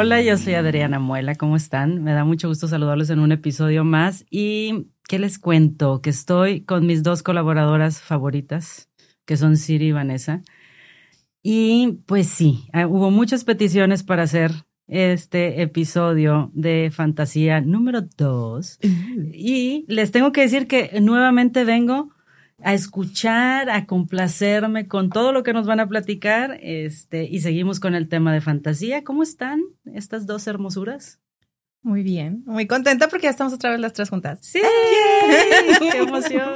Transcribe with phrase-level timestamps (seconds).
[0.00, 2.04] Hola, yo soy Adriana Muela, ¿cómo están?
[2.04, 4.24] Me da mucho gusto saludarlos en un episodio más.
[4.30, 6.00] ¿Y qué les cuento?
[6.02, 8.88] Que estoy con mis dos colaboradoras favoritas,
[9.24, 10.42] que son Siri y Vanessa.
[11.42, 14.52] Y pues sí, ah, hubo muchas peticiones para hacer
[14.86, 18.78] este episodio de fantasía número dos.
[19.34, 22.10] Y les tengo que decir que nuevamente vengo
[22.62, 27.80] a escuchar, a complacerme con todo lo que nos van a platicar, este, y seguimos
[27.80, 29.04] con el tema de fantasía.
[29.04, 31.20] ¿Cómo están estas dos hermosuras?
[31.82, 34.40] Muy bien, muy contenta porque ya estamos otra vez las tres juntas.
[34.42, 34.60] Sí,
[35.78, 36.48] qué emoción.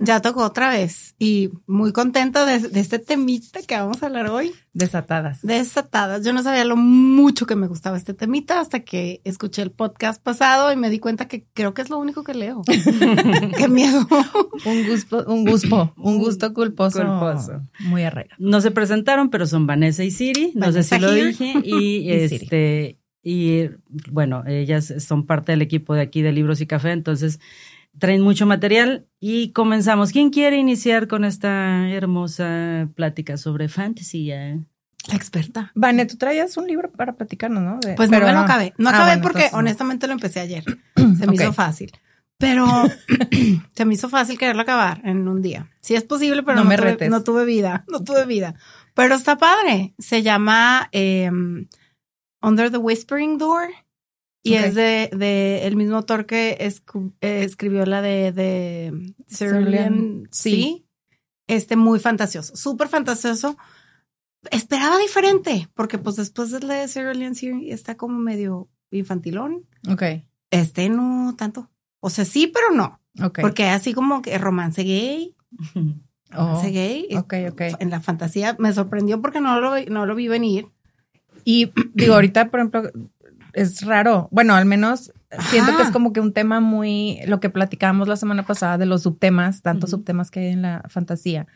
[0.00, 4.52] Ya tocó otra vez y muy contenta de, este temita que vamos a hablar hoy.
[4.72, 5.42] Desatadas.
[5.42, 6.24] Desatadas.
[6.24, 10.22] Yo no sabía lo mucho que me gustaba este temita hasta que escuché el podcast
[10.22, 12.62] pasado y me di cuenta que creo que es lo único que leo.
[13.58, 14.06] qué miedo.
[14.64, 17.00] un gusto, un gusto, un gusto culposo.
[17.00, 17.60] culposo.
[17.80, 18.36] Muy arreglo.
[18.38, 20.52] No se presentaron, pero son Vanessa y Siri.
[20.54, 21.54] No sé si lo dije.
[21.64, 23.00] Y, este.
[23.28, 23.70] Y
[24.12, 27.40] bueno, ellas son parte del equipo de aquí de Libros y Café, entonces
[27.98, 30.12] traen mucho material y comenzamos.
[30.12, 34.60] ¿Quién quiere iniciar con esta hermosa plática sobre fantasía?
[35.08, 35.72] La experta.
[35.74, 37.80] Vane, tú traías un libro para platicarnos, ¿no?
[37.96, 38.74] pues no, no acabé.
[38.78, 40.62] No ah, acabé porque honestamente lo empecé ayer.
[40.94, 41.90] Se me hizo fácil.
[42.38, 42.64] Pero
[43.74, 45.68] se me hizo fácil quererlo acabar en un día.
[45.80, 47.84] Sí es posible, pero no, me tuve, no tuve vida.
[47.88, 48.54] No tuve vida.
[48.94, 49.94] Pero está padre.
[49.98, 51.66] Se llama em,
[52.42, 53.68] Under the Whispering Door.
[54.42, 60.86] Y es de, de, el mismo autor que eh, escribió la de, de Cerulean Sí.
[61.48, 63.56] Este muy fantasioso, súper fantasioso.
[64.50, 69.66] Esperaba diferente, porque pues después de la de Cerulean Sea está como medio infantilón.
[69.88, 70.02] Ok.
[70.50, 71.70] Este no tanto.
[72.00, 73.00] O sea, sí, pero no.
[73.22, 73.40] Ok.
[73.40, 75.34] Porque así como que romance gay.
[76.30, 77.08] Romance oh, gay.
[77.16, 77.60] Ok, ok.
[77.80, 80.68] En la fantasía me sorprendió porque no lo, no lo vi venir.
[81.46, 82.82] Y digo, ahorita, por ejemplo,
[83.54, 84.28] es raro.
[84.30, 85.12] Bueno, al menos
[85.48, 88.84] siento que es como que un tema muy, lo que platicábamos la semana pasada de
[88.84, 91.46] los subtemas, tantos subtemas que hay en la fantasía.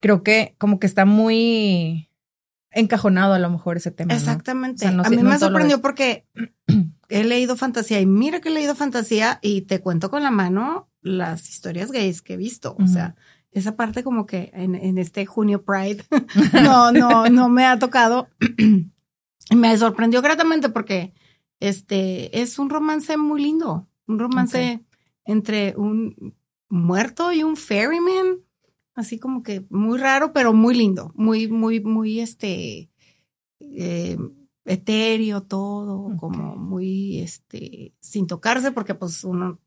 [0.00, 2.10] Creo que como que está muy
[2.72, 4.12] encajonado a lo mejor ese tema.
[4.12, 4.86] Exactamente.
[4.86, 6.26] a mí me sorprendió porque
[7.08, 10.88] he leído fantasía y mira que he leído fantasía y te cuento con la mano
[11.00, 12.76] las historias gays que he visto.
[12.78, 13.14] O sea,
[13.52, 16.04] esa parte como que en, este junio Pride
[16.62, 18.28] no, no, no me ha tocado.
[19.54, 21.12] me sorprendió gratamente porque
[21.58, 24.84] este es un romance muy lindo, un romance
[25.24, 26.34] entre un
[26.68, 28.38] muerto y un ferryman,
[28.94, 32.90] así como que muy raro, pero muy lindo, muy, muy, muy este
[33.58, 34.16] eh,
[34.64, 39.60] etéreo todo, como muy este sin tocarse porque pues uno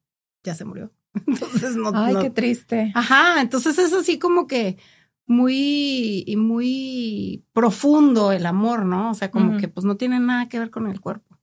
[0.43, 0.91] ya se murió.
[1.27, 1.91] Entonces no.
[1.93, 2.91] Ay, qué triste.
[2.95, 4.77] Ajá, entonces es así como que
[5.25, 9.11] muy, muy profundo el amor, ¿no?
[9.11, 11.39] O sea, como que pues no tiene nada que ver con el cuerpo.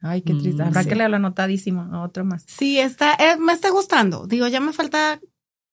[0.00, 0.62] Ay, qué triste.
[0.62, 2.44] Mm, Habrá que leerlo anotadísimo a otro más.
[2.46, 4.26] Sí, está, eh, me está gustando.
[4.26, 5.18] Digo, ya me falta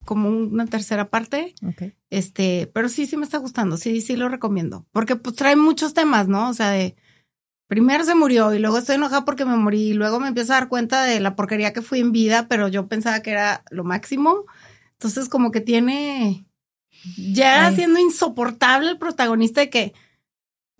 [0.04, 1.54] como una tercera parte.
[1.66, 1.92] Ok.
[2.10, 3.76] Este, pero sí, sí me está gustando.
[3.76, 4.86] Sí, sí lo recomiendo.
[4.90, 6.48] Porque pues trae muchos temas, ¿no?
[6.48, 6.96] O sea, de
[7.72, 10.56] primero se murió y luego estoy enojada porque me morí y luego me empiezo a
[10.56, 13.82] dar cuenta de la porquería que fui en vida, pero yo pensaba que era lo
[13.82, 14.44] máximo.
[14.92, 16.44] Entonces como que tiene
[17.16, 19.94] ya siendo insoportable el protagonista de que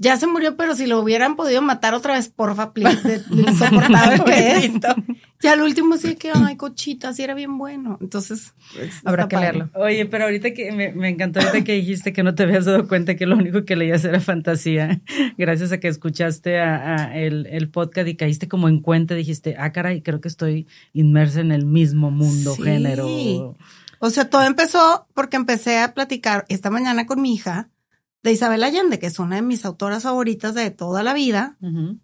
[0.02, 4.24] ya se murió, pero si lo hubieran podido matar otra vez, porfa, please, de, insoportable
[4.24, 4.72] que es.
[5.40, 7.98] Ya al último sí que, ay, cochita, sí era bien bueno.
[8.00, 9.70] Entonces, pues, habrá que leerlo.
[9.74, 13.14] Oye, pero ahorita que me, encantó ahorita que dijiste que no te habías dado cuenta
[13.14, 15.00] que lo único que leías era fantasía,
[15.38, 20.02] gracias a que escuchaste a, el, podcast y caíste como en cuenta, dijiste, ah, caray,
[20.02, 22.64] creo que estoy inmersa en el mismo mundo, sí.
[22.64, 23.56] género.
[24.00, 27.68] O sea, todo empezó porque empecé a platicar esta mañana con mi hija
[28.22, 31.58] de Isabel Allende, que es una de mis autoras favoritas de toda la vida.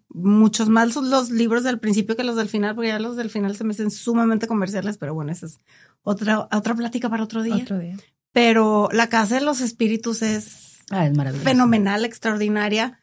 [0.09, 3.55] Muchos más los libros del principio que los del final, porque ya los del final
[3.55, 5.59] se me hacen sumamente comerciales, pero bueno, esa es
[6.03, 7.55] otra, otra plática para otro día.
[7.55, 7.97] Otro día.
[8.33, 12.99] Pero La Casa de los Espíritus es, ah, es fenomenal, extraordinaria.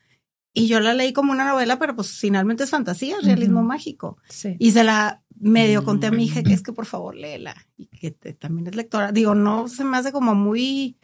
[0.52, 4.18] Y yo la leí como una novela, pero pues finalmente es fantasía, realismo mágico.
[4.28, 4.56] Sí.
[4.58, 7.88] Y se la medio conté a mi hija que es que por favor léela y
[7.88, 9.12] que también es lectora.
[9.12, 10.96] Digo, no se me hace como muy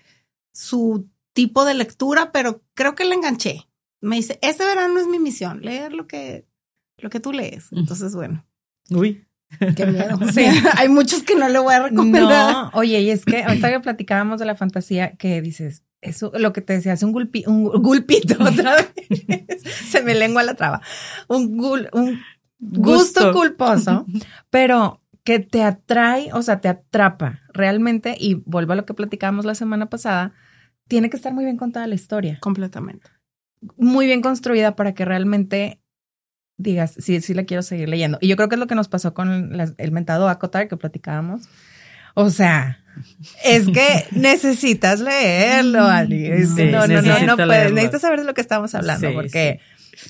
[0.53, 3.69] su tipo de lectura, pero creo que la enganché.
[4.01, 6.47] Me dice, este verano es mi misión, leer lo que,
[6.99, 7.73] lo que tú lees.
[7.73, 8.45] Entonces, bueno.
[8.91, 9.27] Uy.
[9.77, 10.19] Qué miedo.
[10.33, 10.45] Sí,
[10.77, 12.53] hay muchos que no le voy a recomendar.
[12.53, 16.53] No, oye, y es que ahorita que platicábamos de la fantasía, que dices, eso, lo
[16.53, 19.63] que te decía, hace un, gulpi, un gulpito otra vez.
[19.87, 20.83] Se me lengua la traba.
[21.29, 22.21] Un, gul, un
[22.59, 24.07] gusto culposo,
[24.51, 28.17] pero que te atrae, o sea, te atrapa realmente.
[28.19, 30.33] Y vuelvo a lo que platicábamos la semana pasada
[30.89, 32.39] tiene que estar muy bien contada la historia.
[32.41, 33.09] Completamente.
[33.77, 35.81] muy bien construida para que realmente
[36.57, 38.19] digas, sí, sí la quiero seguir leyendo.
[38.21, 41.49] Y yo creo que es lo que nos pasó con el mentado Acotar que platicábamos.
[42.15, 42.83] O sea,
[43.45, 46.29] es que necesitas leerlo, Ali.
[46.29, 47.73] no, no, no, no puedes.
[47.73, 49.61] Necesitas saber de lo que estamos hablando porque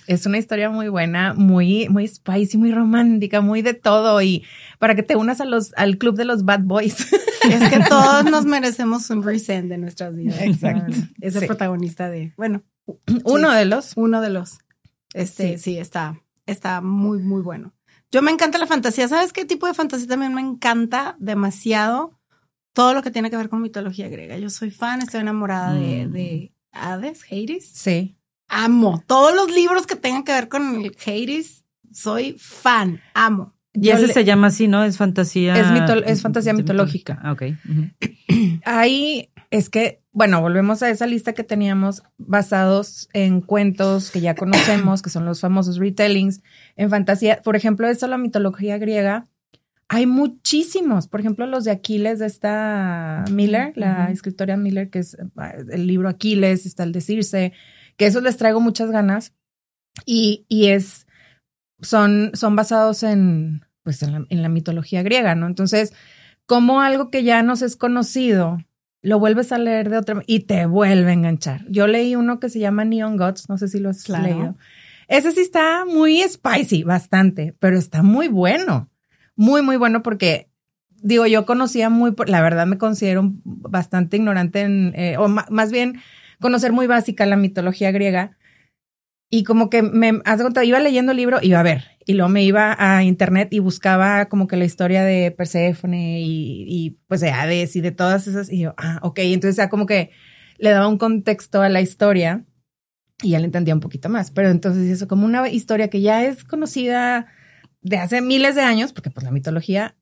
[0.07, 4.45] es una historia muy buena, muy, muy spicy, muy romántica, muy de todo y
[4.83, 7.07] para que te unas a los, al club de los bad boys.
[7.49, 10.41] Es que todos nos merecemos un resend de nuestras vidas.
[10.41, 10.93] Exacto.
[11.21, 12.65] Es el protagonista de, bueno,
[13.25, 13.93] uno de los.
[13.97, 14.59] Uno de los.
[15.15, 17.73] Este, sí, está, está muy, muy bueno.
[18.11, 19.07] Yo me encanta la fantasía.
[19.07, 22.19] ¿Sabes qué tipo de fantasía también me encanta demasiado?
[22.73, 24.37] Todo lo que tiene que ver con mitología griega.
[24.39, 26.13] Yo soy fan, estoy enamorada de, mm.
[26.13, 27.69] de Hades, Hades.
[27.73, 28.17] Sí.
[28.49, 29.01] Amo.
[29.07, 33.55] Todos los libros que tengan que ver con el Hades, soy fan, amo.
[33.75, 34.85] Y ese se llama así, ¿no?
[34.85, 35.55] Es fantasía.
[35.57, 37.19] Es, es fantasía mitológica.
[37.23, 37.43] Ah, ok.
[38.65, 44.35] Ahí es que, bueno, volvemos a esa lista que teníamos basados en cuentos que ya
[44.35, 46.43] conocemos, que son los famosos retellings.
[46.77, 49.29] En fantasía, por ejemplo, eso la mitología griega.
[49.89, 51.09] Hay muchísimos.
[51.09, 55.87] Por ejemplo, los de Aquiles de esta Miller, la escritora Miller, que es ah, el
[55.87, 57.53] libro Aquiles, está el de Circe,
[57.97, 59.33] que eso les traigo muchas ganas.
[60.07, 61.07] Y, y es
[61.83, 65.47] son, son basados en, pues en la, mitología griega, ¿no?
[65.47, 65.93] Entonces,
[66.47, 68.59] como algo que ya nos es conocido,
[69.03, 71.65] lo vuelves a leer de otra y te vuelve a enganchar.
[71.69, 74.57] Yo leí uno que se llama Neon Gods, no sé si lo has leído.
[75.09, 78.89] Ese sí está muy spicy, bastante, pero está muy bueno.
[79.35, 80.49] Muy, muy bueno porque,
[81.03, 86.01] digo, yo conocía muy, la verdad me considero bastante ignorante en, eh, o más bien
[86.41, 88.37] conocer muy básica la mitología griega
[89.35, 92.29] y como que me, has contado, iba leyendo el libro, iba a ver, y luego
[92.29, 97.23] me iba a internet y buscaba como que la historia de Perséfone y, y pues
[97.23, 100.11] de Hades y de todas esas, y yo, ah, ok, entonces ya como que
[100.59, 102.45] le daba un contexto a la historia
[103.23, 106.23] y ya le entendía un poquito más, pero entonces eso como una historia que ya
[106.27, 107.27] es conocida
[107.81, 109.97] de hace miles de años, porque pues la mitología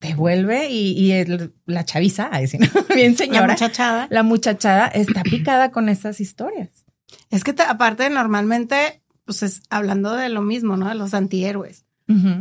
[0.00, 1.24] te vuelve y, y
[1.66, 2.58] la chaviza, a decir,
[2.96, 3.46] bien señora.
[3.46, 4.06] La muchachada.
[4.10, 6.85] La muchachada está picada con esas historias.
[7.30, 10.88] Es que aparte normalmente, pues es hablando de lo mismo, ¿no?
[10.88, 11.84] De los antihéroes.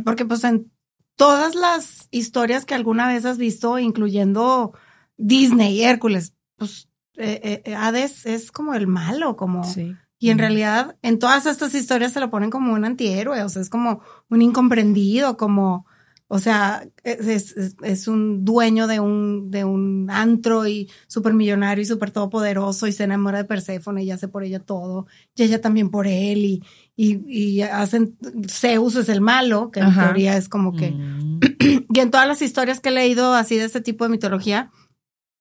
[0.04, 0.72] Porque pues en
[1.16, 4.74] todas las historias que alguna vez has visto, incluyendo
[5.18, 9.64] Disney, Hércules, pues eh, eh, Hades es como el malo, como...
[9.64, 9.96] Sí.
[10.18, 13.62] Y en realidad, en todas estas historias se lo ponen como un antihéroe, o sea,
[13.62, 15.86] es como un incomprendido, como
[16.28, 22.10] o sea, es, un dueño de un, de un antro y súper millonario y súper
[22.10, 25.06] todopoderoso y se enamora de Perséfone y hace por ella todo.
[25.36, 26.64] Y ella también por él y,
[26.96, 28.18] y, hacen,
[28.50, 31.40] Zeus es el malo, que en teoría es como que, mm.
[31.94, 34.72] y en todas las historias que he leído así de ese tipo de mitología,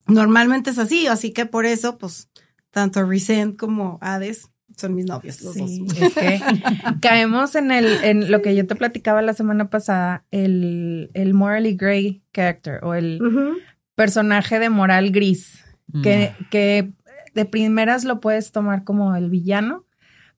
[0.06, 2.28] normalmente es así, así que por eso, pues,
[2.70, 5.70] tanto Resent como Hades son mis novios los dos.
[6.00, 6.40] Es que
[7.00, 11.76] caemos en el, en lo que yo te platicaba la semana pasada, el, el morally
[11.76, 13.20] gray character o el
[13.94, 15.64] personaje de moral gris,
[16.02, 16.44] que, mm.
[16.50, 16.92] que
[17.34, 19.84] de primeras lo puedes tomar como el villano,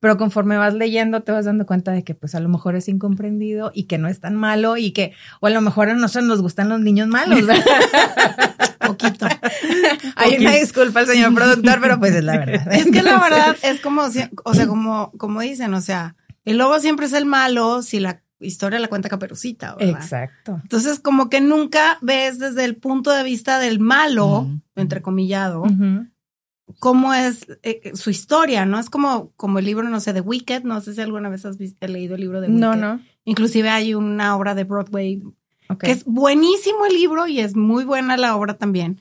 [0.01, 2.89] pero conforme vas leyendo te vas dando cuenta de que pues a lo mejor es
[2.89, 6.25] incomprendido y que no es tan malo y que, o a lo mejor a nosotros
[6.25, 7.65] nos gustan los niños malos, ¿verdad?
[8.87, 9.27] Poquito.
[10.17, 12.67] Hay una disculpa al señor productor, pero pues es la verdad.
[12.73, 16.79] Es que la verdad es como, o sea, como, como dicen, o sea, el lobo
[16.79, 20.03] siempre es el malo si la historia la cuenta Caperucita, ¿verdad?
[20.03, 20.61] Exacto.
[20.63, 25.65] Entonces, como que nunca ves desde el punto de vista del malo, entrecomillado,
[26.79, 28.79] cómo es eh, su historia, ¿no?
[28.79, 31.59] Es como, como el libro, no sé, de Wicked, no sé si alguna vez has
[31.81, 32.61] leído el libro de Wicked.
[32.61, 33.01] No, no.
[33.25, 35.23] Inclusive hay una obra de Broadway
[35.81, 39.01] que es buenísimo el libro y es muy buena la obra también,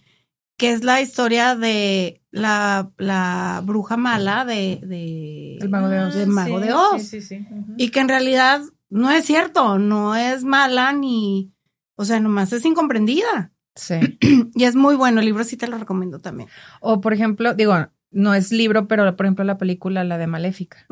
[0.57, 6.15] que es la historia de la, la bruja mala de, de el mago de Oz.
[6.15, 7.03] Del mago de Oz.
[7.03, 7.45] Sí, sí,
[7.77, 11.51] Y que en realidad no es cierto, no es mala ni,
[11.95, 13.51] o sea, nomás es incomprendida.
[13.75, 13.95] Sí.
[14.55, 16.49] y es muy bueno, el libro sí te lo recomiendo también.
[16.79, 17.75] O por ejemplo, digo,
[18.11, 20.85] no es libro, pero por ejemplo la película, la de Maléfica,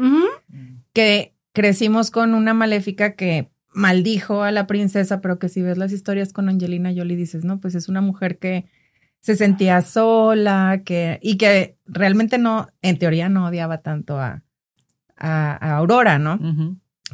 [0.91, 5.91] que crecimos con una Maléfica que maldijo a la princesa, pero que si ves las
[5.91, 8.65] historias con Angelina Jolie dices, no, pues es una mujer que
[9.19, 14.43] se sentía sola, que, y que realmente no, en teoría no odiaba tanto a,
[15.15, 16.39] a, Aurora, ¿no?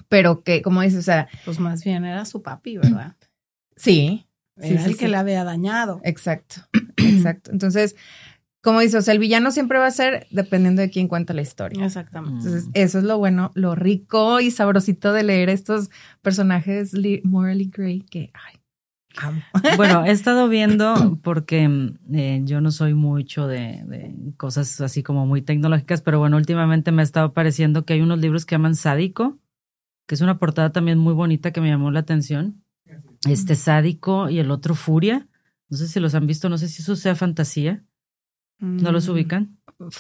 [0.08, 1.28] Pero que, como dices, o sea.
[1.46, 3.16] Pues más bien era su papi, ¿verdad?
[3.76, 4.26] Sí.
[4.58, 6.02] Era el que la había dañado.
[6.04, 7.52] Exacto, exacto.
[7.52, 7.96] Entonces,
[8.62, 11.86] como dices, el villano siempre va a ser dependiendo de quién cuenta la historia.
[11.86, 12.40] Exactamente.
[12.40, 12.72] Entonces, mm.
[12.74, 15.90] eso es lo bueno, lo rico y sabrosito de leer estos
[16.22, 18.60] personajes morally gray que, ay,
[19.78, 21.70] Bueno, he estado viendo porque
[22.14, 26.92] eh, yo no soy mucho de, de, cosas así como muy tecnológicas, pero bueno, últimamente
[26.92, 29.40] me ha estado pareciendo que hay unos libros que llaman Sádico,
[30.08, 32.64] que es una portada también muy bonita que me llamó la atención.
[33.28, 35.28] Este Sádico y el otro Furia.
[35.70, 37.84] No sé si los han visto, no sé si eso sea fantasía.
[38.60, 39.12] ¿No los mm.
[39.12, 39.58] ubican?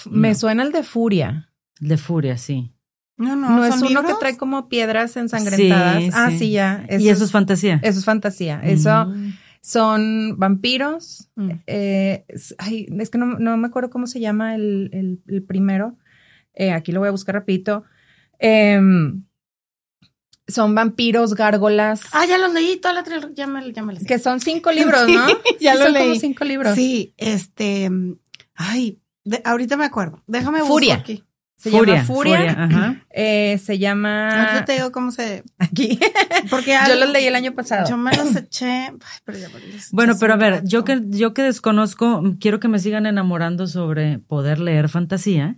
[0.09, 1.51] Me suena el de Furia.
[1.81, 2.73] El de Furia, sí.
[3.17, 6.05] No, no, no es uno que trae como piedras ensangrentadas.
[6.13, 6.85] ah, sí, ya.
[6.89, 7.79] y eso es, fantasía.
[7.83, 8.61] Eso es fantasía.
[8.63, 9.33] Eso mm.
[9.61, 11.29] son vampiros.
[11.35, 11.49] Mm.
[11.67, 12.25] Eh,
[12.57, 15.97] ay, es que no, no, me acuerdo cómo se llama el, el, primero.
[16.53, 17.83] Eh, aquí lo voy a buscar rapidito.
[18.39, 19.23] Em,
[20.47, 22.03] son vampiros, gárgolas.
[22.13, 25.27] Ah, ya los leí, toda la trilogía, ya me, ya Que son cinco libros, ¿no?
[25.59, 26.07] ya lo leí.
[26.07, 26.73] Como cinco libros.
[26.75, 27.89] Sí, este,
[28.59, 28.99] ay,
[29.45, 30.21] ahorita me acuerdo.
[30.27, 30.95] Déjame buscar Furia.
[30.95, 31.23] aquí.
[31.55, 33.01] Se llama Furia.
[33.11, 34.59] Eh, se llama.
[34.59, 35.43] Yo te digo cómo se.
[35.57, 35.99] Aquí.
[36.49, 37.89] Porque yo los leí el año pasado.
[37.89, 38.93] Yo me los eché.
[39.91, 44.19] bueno, pero a ver, yo que, yo que desconozco, quiero que me sigan enamorando sobre
[44.19, 45.57] poder leer fantasía.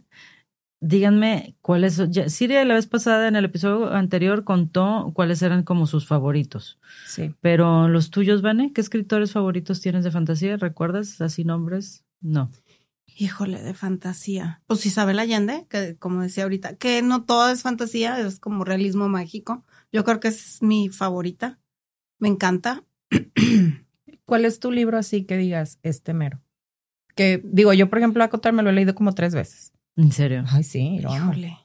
[0.80, 2.02] Díganme cuáles.
[2.28, 6.80] Siria la vez pasada en el episodio anterior contó cuáles eran como sus favoritos.
[7.06, 7.36] Sí.
[7.42, 10.58] Pero los tuyos, Vane, ¿qué escritores favoritos tienes de fantasía?
[10.58, 12.04] ¿Recuerdas así nombres?
[12.22, 12.50] No.
[13.18, 14.62] Híjole, de fantasía.
[14.68, 19.10] Pues Isabel Allende, que como decía ahorita, que no todo es fantasía, es como realismo
[19.10, 19.64] mágico.
[19.92, 21.60] Yo creo que es mi favorita.
[22.20, 22.84] Me encanta.
[24.26, 26.42] ¿Cuál es tu libro así que digas, este mero?
[27.16, 29.74] Que digo, yo por ejemplo, Acotar me lo he leído como tres veces.
[29.98, 30.46] ¿En serio?
[30.48, 31.58] Ay, sí, lo Híjole.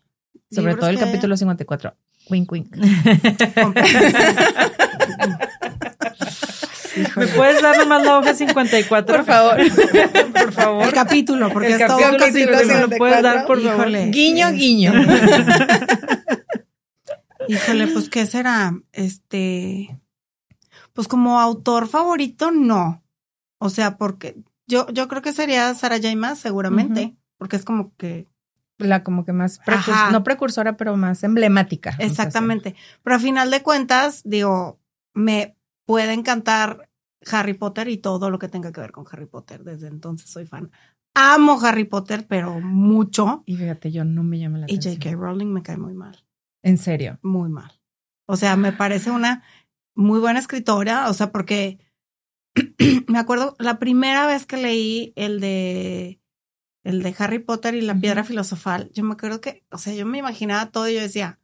[0.50, 1.97] Sobre todo el capítulo 54.
[2.29, 2.76] Wink, wink.
[7.17, 9.17] ¿Me puedes dar nomás la hoja 54?
[9.17, 9.57] Por favor.
[10.33, 10.85] por favor.
[10.85, 12.57] El capítulo, porque el es todo un capítulo.
[12.67, 13.88] ¿Me lo puedes dar, por favor?
[14.11, 14.93] Guiño, guiño.
[17.49, 18.75] Híjole, pues, ¿qué será?
[18.93, 19.99] Este.
[20.93, 23.03] Pues como autor favorito, no.
[23.59, 24.37] O sea, porque
[24.67, 27.15] yo, yo creo que sería Sara Jaima, seguramente.
[27.38, 28.26] Porque es como que
[28.79, 29.61] la como que más
[30.12, 31.95] no precursora, pero más emblemática.
[31.99, 32.75] Exactamente.
[33.03, 34.79] Pero a final de cuentas, digo,
[35.15, 35.56] me
[35.87, 36.90] puede encantar
[37.31, 39.64] Harry Potter y todo lo que tenga que ver con Harry Potter.
[39.64, 40.71] Desde entonces soy fan.
[41.14, 43.43] Amo Harry Potter, pero mucho.
[43.47, 44.95] Y fíjate, yo no me llama la atención.
[44.95, 45.16] Y J.K.
[45.16, 46.23] Rowling me cae muy mal.
[46.62, 47.19] ¿En serio?
[47.23, 47.81] Muy mal.
[48.26, 49.43] O sea, me parece una
[49.95, 51.78] muy buena escritora, o sea, porque
[53.09, 56.21] me acuerdo la primera vez que leí el de
[56.85, 60.07] el de Harry Potter y la piedra filosofal, yo me acuerdo que, o sea, yo
[60.07, 61.40] me imaginaba todo y yo decía,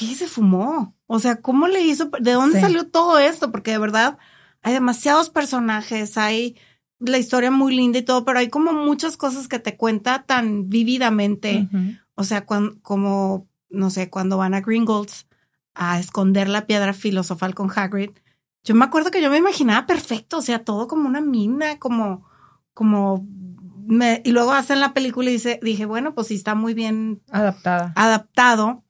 [0.00, 0.96] ¿qué se fumó?
[1.06, 2.10] O sea, ¿cómo le hizo?
[2.20, 3.52] ¿De dónde salió todo esto?
[3.52, 4.18] Porque de verdad
[4.62, 6.56] hay demasiados personajes, hay
[6.98, 10.68] la historia muy linda y todo, pero hay como muchas cosas que te cuenta tan
[10.68, 11.68] vívidamente.
[12.14, 15.26] O sea, como, no sé, cuando van a Gringotts
[15.74, 18.10] a esconder la piedra filosofal con Hagrid.
[18.64, 22.26] Yo me acuerdo que yo me imaginaba perfecto, o sea, todo como una mina, como,
[22.74, 23.26] como
[23.86, 27.22] me, y luego hacen la película y dice, dije, bueno, pues sí está muy bien
[27.30, 27.92] adaptada.
[27.96, 28.84] Adaptado,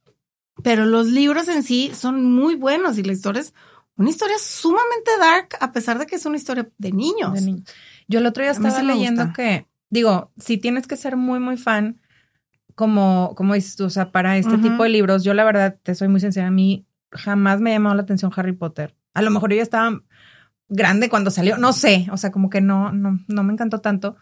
[0.63, 3.53] pero los libros en sí son muy buenos y la historia es
[3.97, 7.39] una historia sumamente dark, a pesar de que es una historia de niños.
[8.07, 11.99] Yo el otro día estaba leyendo que, digo, si tienes que ser muy, muy fan,
[12.75, 15.93] como, como dices tú, o sea, para este tipo de libros, yo la verdad, te
[15.93, 18.95] soy muy sincera, a mí jamás me ha llamado la atención Harry Potter.
[19.13, 20.01] A lo mejor yo ya estaba
[20.69, 24.15] grande cuando salió, no sé, o sea, como que no, no, no me encantó tanto.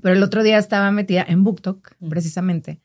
[0.00, 2.80] Pero el otro día estaba metida en BookTok, precisamente.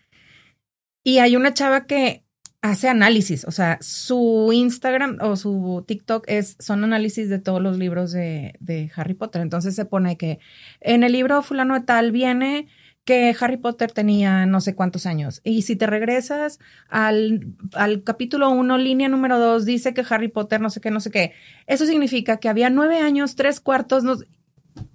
[1.03, 2.25] Y hay una chava que
[2.71, 7.77] hace análisis, o sea, su Instagram o su TikTok es, son análisis de todos los
[7.77, 9.41] libros de, Harry Potter.
[9.41, 10.39] Entonces se pone que
[10.81, 12.67] en el libro fulano de tal viene
[13.05, 15.39] que Harry Potter tenía no sé cuántos años.
[15.43, 16.59] Y si te regresas
[16.89, 20.99] al, al capítulo 1, línea número 2, dice que Harry Potter no sé qué, no
[20.99, 21.33] sé qué.
[21.67, 24.03] Eso significa que había nueve años, tres cuartos,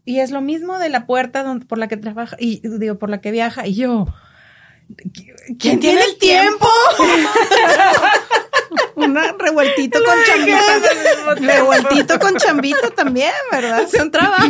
[0.05, 3.09] y es lo mismo de la puerta donde, por la que trabaja, y digo, por
[3.09, 4.07] la que viaja, y yo,
[5.59, 6.67] ¿Quién, tiene el tiempo?
[8.97, 11.35] Una revueltito con chambita.
[11.37, 13.81] Revueltito con chambita también, ¿verdad?
[13.85, 14.49] Hace un trabajo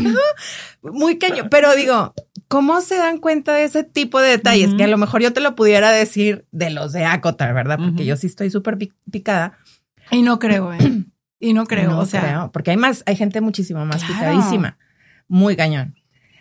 [0.83, 1.49] muy caño.
[1.51, 2.15] Pero digo,
[2.49, 4.75] ¿cómo se dan cuenta de ese tipo de detalles?
[4.75, 7.79] Que a lo mejor yo te lo pudiera decir de los de Acotar, ¿verdad?
[7.79, 8.79] Porque yo sí estoy súper
[9.11, 9.59] picada.
[10.11, 11.05] Y no creo, ¿eh?
[11.41, 12.51] Y no creo, o sea.
[12.53, 14.79] porque hay más, hay gente muchísimo más picadísima.
[15.29, 15.97] Muy cañón.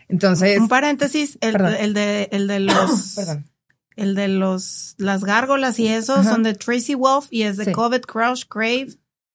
[0.09, 0.59] Entonces.
[0.59, 3.11] Un paréntesis, el, el de, el de los.
[3.15, 3.50] Perdón
[3.95, 8.05] el de los, las gárgolas y eso son de Tracy Wolf y es de Covet,
[8.05, 8.89] Crouch, Grave.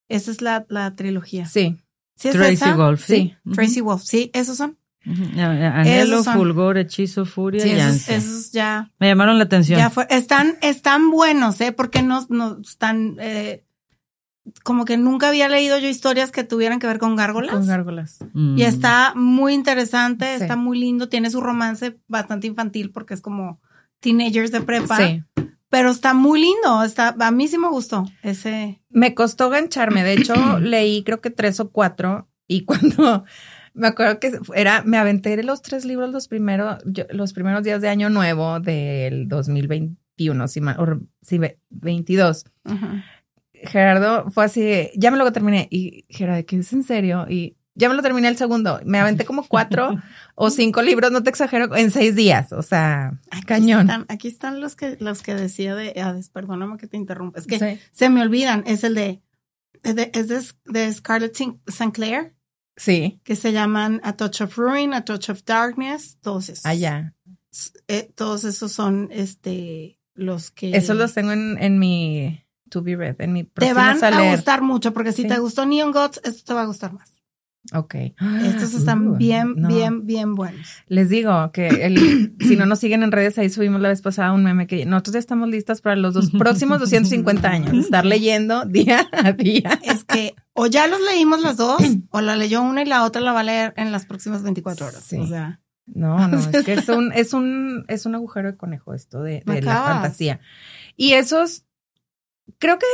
[0.08, 1.46] Esa es la, la trilogía.
[1.46, 1.76] Sí.
[2.16, 3.04] ¿Sí Tracy Wolf.
[3.04, 3.34] Sí.
[3.52, 4.02] Tracy Wolf.
[4.02, 4.78] Sí, esos son.
[5.06, 8.90] Anhelo, Fulgor, Hechizo, Furia sí, esos, esos, ya.
[8.98, 9.78] Me llamaron la atención.
[9.78, 11.70] Ya fue, están, están buenos, ¿eh?
[11.70, 13.64] Porque no, no están, eh,
[14.64, 17.54] como que nunca había leído yo historias que tuvieran que ver con gárgolas.
[17.54, 18.18] Con gárgolas.
[18.32, 18.58] Mm.
[18.58, 23.60] Y está muy interesante, está muy lindo, tiene su romance bastante infantil porque es como
[24.06, 24.96] teenagers de prepa.
[24.96, 25.22] Sí.
[25.68, 28.80] Pero está muy lindo, está, a mí sí me gustó ese.
[28.88, 33.24] Me costó gancharme, de hecho leí creo que tres o cuatro y cuando
[33.74, 36.78] me acuerdo que era, me aventé los tres libros los primeros,
[37.10, 42.44] los primeros días de año nuevo del 2021, si mal, o, sí, 22.
[43.54, 47.26] Gerardo fue así, ya me lo terminé y Gerardo, ¿qué es en serio?
[47.28, 48.80] Y ya me lo terminé el segundo.
[48.84, 49.96] Me aventé como cuatro
[50.34, 52.52] o cinco libros, no te exagero, en seis días.
[52.52, 54.06] O sea, cañón.
[54.08, 55.94] aquí están los que, los que decía de,
[56.32, 58.64] perdóname que te interrumpa, es que se me olvidan.
[58.66, 59.22] Es el de,
[59.82, 59.94] es
[60.28, 61.36] de, de Scarlett
[61.68, 62.34] Sinclair.
[62.76, 63.20] Sí.
[63.24, 66.66] Que se llaman A Touch of Ruin, A Touch of Darkness, todos esos.
[66.66, 67.14] Allá.
[67.26, 67.32] Ah,
[67.88, 70.76] eh, todos esos son, este, los que.
[70.76, 74.62] Esos los tengo en, en mi to be read, en mi Te van a, gustar
[74.62, 77.15] mucho, porque si te gustó Neon Gods, esto te va a gustar más.
[77.74, 77.94] Ok.
[78.44, 80.66] Estos están uh, bien, bien, bien buenos.
[80.88, 84.32] Les digo que el, si no nos siguen en redes, ahí subimos la vez pasada
[84.32, 87.72] un meme que nosotros ya estamos listas para los dos próximos 250 años.
[87.74, 89.78] Estar leyendo día a día.
[89.82, 93.20] Es que o ya los leímos las dos, o la leyó una y la otra
[93.20, 95.12] la va a leer en las próximas 24 horas.
[95.12, 95.60] O sea.
[95.86, 99.42] No, no, es que es un, es un, es un agujero de conejo esto de,
[99.46, 100.40] de la fantasía.
[100.96, 101.64] Y esos
[102.58, 102.86] creo que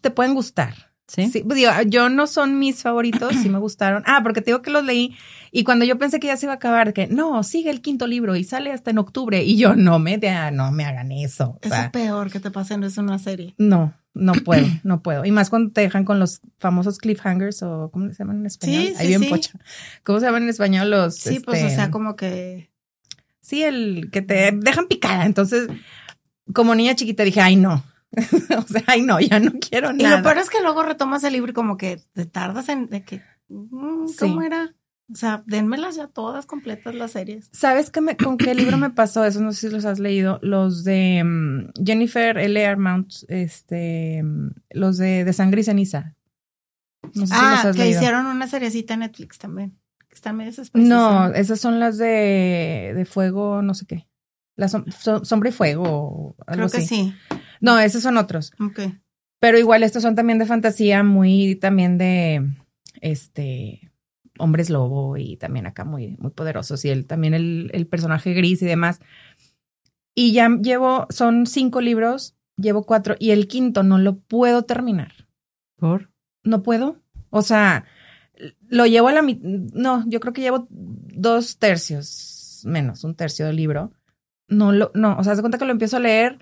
[0.00, 0.87] te pueden gustar.
[1.08, 1.30] ¿Sí?
[1.30, 4.02] sí digo, yo no son mis favoritos, sí me gustaron.
[4.06, 5.16] Ah, porque te digo que los leí
[5.50, 8.06] y cuando yo pensé que ya se iba a acabar, que no, sigue el quinto
[8.06, 10.18] libro y sale hasta en octubre y yo no me,
[10.52, 11.58] no me hagan eso.
[11.62, 13.54] Es peor que te pasen es una serie.
[13.56, 15.24] No, no puedo, no puedo.
[15.24, 18.82] Y más cuando te dejan con los famosos cliffhangers o ¿cómo se llaman en español?
[18.82, 19.58] Sí, sí, Ahí bien pocha.
[20.02, 21.16] ¿Cómo se llaman en español los?
[21.16, 22.70] Sí, pues o este, sea, como que.
[23.40, 25.24] Sí, el que te dejan picada.
[25.24, 25.68] Entonces,
[26.52, 27.82] como niña chiquita dije, ay no,
[28.58, 30.14] o sea, ay no, ya no quiero nada.
[30.14, 32.88] Y lo peor es que luego retomas el libro y como que te tardas en
[32.88, 34.74] de que, mm, ¿cómo era?
[35.10, 37.48] O sea, dénmelas ya todas completas las series.
[37.52, 39.24] ¿Sabes qué me, con qué libro me pasó?
[39.24, 40.38] Eso no sé si los has leído.
[40.42, 42.66] Los de mm, Jennifer L.
[42.66, 46.14] Armount, este, mm, los de, de Sangre y Ceniza.
[47.14, 49.78] No sé ah, si los has que hicieron una seriecita en Netflix también.
[50.08, 54.08] Que están medio No, esas son las de, de fuego, no sé qué.
[54.56, 56.36] La sombra y fuego.
[56.46, 57.14] Creo que sí.
[57.60, 58.52] No, esos son otros.
[58.60, 58.80] Ok.
[59.40, 62.44] Pero igual estos son también de fantasía, muy también de
[63.00, 63.90] este
[64.38, 66.84] hombres lobo y también acá muy, muy poderosos.
[66.84, 69.00] Y él también el, el personaje gris y demás.
[70.14, 75.12] Y ya llevo, son cinco libros, llevo cuatro, y el quinto no lo puedo terminar.
[75.76, 76.10] ¿Por?
[76.42, 77.00] No puedo.
[77.30, 77.84] O sea,
[78.68, 79.48] lo llevo a la mitad.
[79.48, 83.92] No, yo creo que llevo dos tercios, menos, un tercio del libro.
[84.48, 86.38] No lo, no, o sea, se cuenta que lo empiezo a leer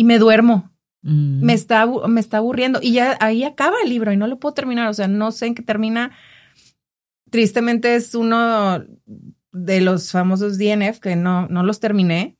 [0.00, 0.72] y me duermo.
[1.02, 1.44] Mm.
[1.44, 4.54] Me, está, me está aburriendo y ya ahí acaba el libro y no lo puedo
[4.54, 4.88] terminar.
[4.88, 6.12] O sea, no sé en qué termina.
[7.28, 8.82] Tristemente es uno
[9.52, 12.38] de los famosos DNF que no, no los terminé,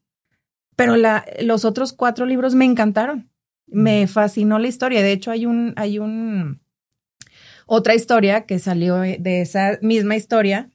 [0.75, 3.31] pero la, los otros cuatro libros me encantaron.
[3.67, 4.09] Me mm.
[4.09, 5.03] fascinó la historia.
[5.03, 6.63] De hecho, hay un, hay un,
[7.67, 10.71] otra historia que salió de esa misma historia,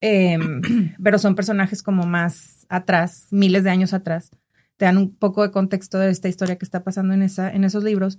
[0.00, 0.60] em,
[1.02, 4.30] pero son personajes como más atrás, miles de años atrás
[4.76, 7.64] te dan un poco de contexto de esta historia que está pasando en, esa, en
[7.64, 8.18] esos libros.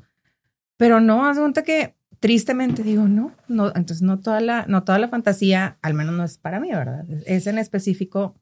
[0.78, 4.98] Pero no, haz cuenta que tristemente digo, no, no, entonces no toda la, no toda
[4.98, 7.06] la fantasía, al menos no es para mí, ¿verdad?
[7.26, 8.36] Es en específico.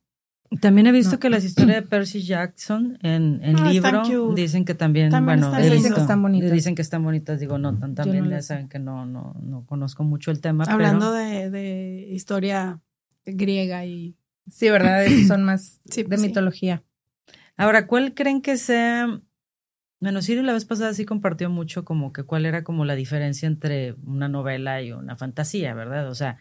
[0.59, 4.75] También he visto que las historias de Percy Jackson en, en ah, libro dicen que
[4.75, 6.51] también, bueno, dicen que están bonitas.
[6.51, 10.29] Dicen que están bonitas, digo, no, también ya saben que no, no, no conozco mucho
[10.29, 10.65] el tema.
[10.65, 12.81] Hablando de, de, historia
[13.25, 14.17] griega y...
[14.47, 15.05] Sí, ¿verdad?
[15.27, 16.83] son más de pues mitología.
[17.61, 19.21] Ahora, ¿cuál creen que sea?
[19.99, 23.45] Bueno, Siri la vez pasada sí compartió mucho como que cuál era como la diferencia
[23.45, 26.09] entre una novela y una fantasía, ¿verdad?
[26.09, 26.39] O sea,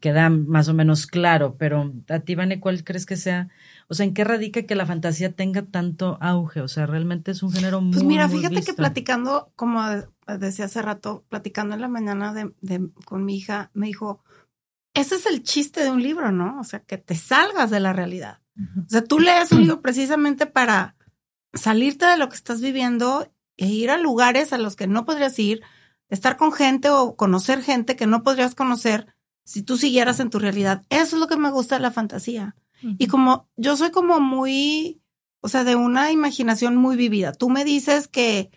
[0.00, 3.48] queda más o menos claro, pero a ti, Vane, ¿cuál crees que sea?
[3.88, 6.60] O sea, ¿en qué radica que la fantasía tenga tanto auge?
[6.60, 7.94] O sea, realmente es un género muy.
[7.94, 9.82] Pues mira, fíjate que platicando, como
[10.38, 14.22] decía hace rato, platicando en la mañana de, con mi hija, me dijo,
[14.94, 16.60] ese es el chiste de un libro, ¿no?
[16.60, 18.38] O sea, que te salgas de la realidad.
[18.76, 20.96] O sea, tú lees un libro precisamente para
[21.52, 25.38] salirte de lo que estás viviendo e ir a lugares a los que no podrías
[25.38, 25.62] ir,
[26.08, 30.38] estar con gente o conocer gente que no podrías conocer si tú siguieras en tu
[30.38, 30.82] realidad.
[30.90, 32.56] Eso es lo que me gusta de la fantasía.
[32.82, 35.02] Y como yo soy como muy,
[35.40, 37.32] o sea, de una imaginación muy vivida.
[37.32, 38.50] Tú me dices que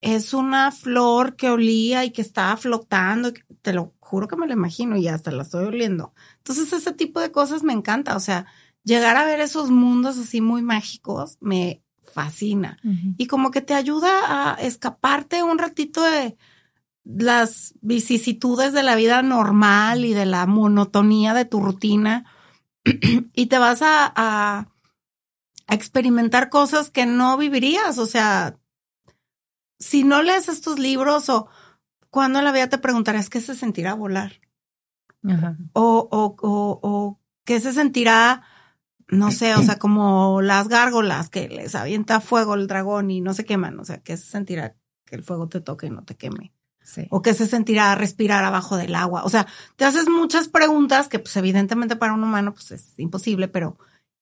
[0.00, 4.52] es una flor que olía y que estaba flotando, te lo juro que me lo
[4.52, 6.12] imagino y hasta la estoy oliendo.
[6.38, 8.46] Entonces ese tipo de cosas me encanta, o sea,
[8.88, 12.78] llegar a ver esos mundos así muy mágicos me fascina.
[13.16, 16.36] Y como que te ayuda a escaparte un ratito de,
[17.04, 22.26] las vicisitudes de la vida normal y de la monotonía de tu rutina
[23.32, 24.68] y te vas a, a,
[25.70, 27.98] experimentar cosas que no vivirías.
[27.98, 28.58] O sea,
[29.78, 31.48] si no lees estos libros o
[32.10, 34.40] cuando en la vida te preguntarías qué se sentirá volar.
[35.72, 38.42] O, o, o, o qué se sentirá,
[39.08, 43.32] no sé, o sea, como las gárgolas que les avienta fuego el dragón y no
[43.34, 43.78] se queman.
[43.80, 44.74] O sea, qué se sentirá
[45.06, 46.52] que el fuego te toque y no te queme.
[47.10, 49.24] O qué se sentirá respirar abajo del agua.
[49.24, 53.48] O sea, te haces muchas preguntas que pues evidentemente para un humano pues es imposible,
[53.48, 53.76] pero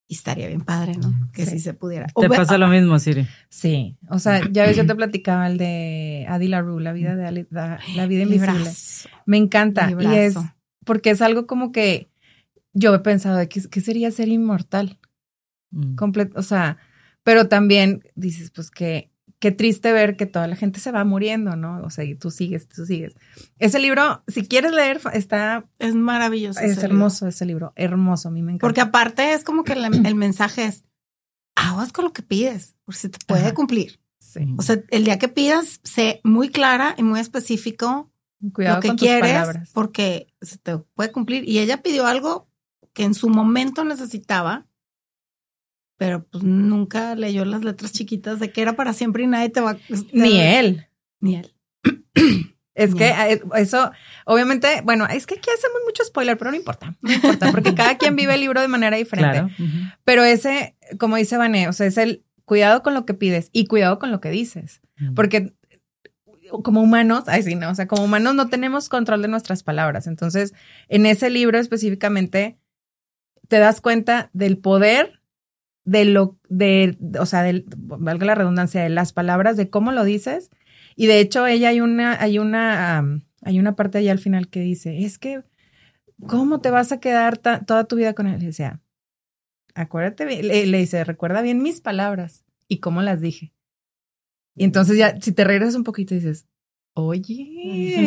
[0.09, 1.13] estaría bien padre, ¿no?
[1.33, 2.07] Que si se pudiera.
[2.07, 3.27] Te pasa lo mismo, Siri.
[3.49, 7.47] Sí, o sea, ya ves, yo te platicaba el de Adi LaRue, la vida de
[7.51, 8.71] la, vida invisible.
[9.27, 10.37] Me encanta y es
[10.85, 12.09] porque es algo como que
[12.77, 14.99] yo he pensado de qué, sería ser inmortal.
[15.71, 15.97] Mm.
[15.97, 16.77] Completo, o sea,
[17.23, 21.57] pero también dices, pues que qué triste ver que toda la gente se va muriendo,
[21.57, 21.81] ¿no?
[21.83, 23.15] O sea, y tú sigues, tú sigues.
[23.59, 25.67] Ese libro, si quieres leer, está...
[25.79, 26.61] Es maravilloso.
[26.61, 28.67] Es hermoso ese libro, hermoso, a mí me encanta.
[28.67, 30.85] Porque aparte es como que el, mensaje es,
[31.55, 34.01] aguas con lo que pides, porque se te puede cumplir.
[34.19, 34.55] Sí.
[34.59, 38.11] O sea, el día que pidas, sé muy clara y muy específico
[38.53, 41.49] Cuidado lo que quieres, porque se te puede cumplir.
[41.49, 42.49] Y ella pidió algo
[42.97, 44.67] que en su momento necesitaba
[45.99, 49.61] pero pues nunca leyó las letras chiquitas de que era para siempre y nadie te
[49.61, 49.79] va a...
[50.13, 50.87] Ni él.
[51.21, 51.55] Ni él.
[52.75, 53.91] Es que eh, eso,
[54.27, 57.97] obviamente, bueno, es que aquí hacemos mucho spoiler, pero no importa, no importa, porque cada
[57.97, 59.51] quien vive el libro de manera diferente.
[60.05, 63.65] Pero ese, como dice Vané, o sea, es el cuidado con lo que pides y
[63.65, 64.83] cuidado con lo que dices,
[65.15, 65.55] porque
[66.63, 70.07] como humanos, ay sí, no, o sea, como humanos no tenemos control de nuestras palabras.
[70.07, 70.53] Entonces,
[70.89, 72.59] en ese libro específicamente,
[73.49, 75.21] te das cuenta del poder
[75.87, 80.05] de lo, de, o sea, de, valga la redundancia, de las palabras, de cómo lo
[80.05, 80.51] dices.
[80.97, 84.61] Y de hecho, ella hay una, hay una, hay una parte allá al final que
[84.61, 85.45] dice, es que,
[86.27, 88.53] ¿cómo te vas a quedar toda tu vida con él?
[88.53, 88.81] Sea,
[89.75, 93.53] acuérdate bien, le, dice, recuerda bien mis palabras y cómo las dije.
[94.57, 96.49] Y entonces ya, si te regresas un poquito dices,
[96.99, 97.45] Oye,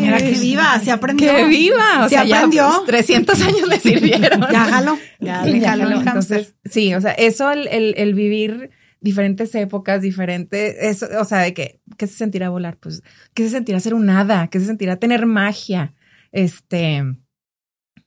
[0.02, 1.32] mira que viva, se aprendió.
[1.32, 2.68] Que viva, o se aprendió.
[2.72, 4.42] Ya, 300 años le sirvieron.
[4.52, 10.02] ya jalo, ya, ya Entonces, sí, o sea, eso, el, el, el, vivir diferentes épocas,
[10.02, 12.78] diferentes, eso, o sea, de que, ¿qué se sentirá volar?
[12.78, 13.04] Pues,
[13.36, 14.48] ¿qué se sentirá ser un hada?
[14.48, 15.94] ¿Qué se sentirá tener magia?
[16.32, 17.04] Este,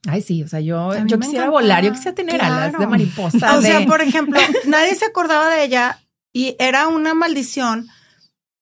[0.08, 3.56] Ay, sí, o sea, yo, yo quisiera volar, yo quisiera tener alas de mariposa.
[3.56, 6.00] O sea, por ejemplo, nadie se acordaba de ella
[6.32, 7.86] y era una maldición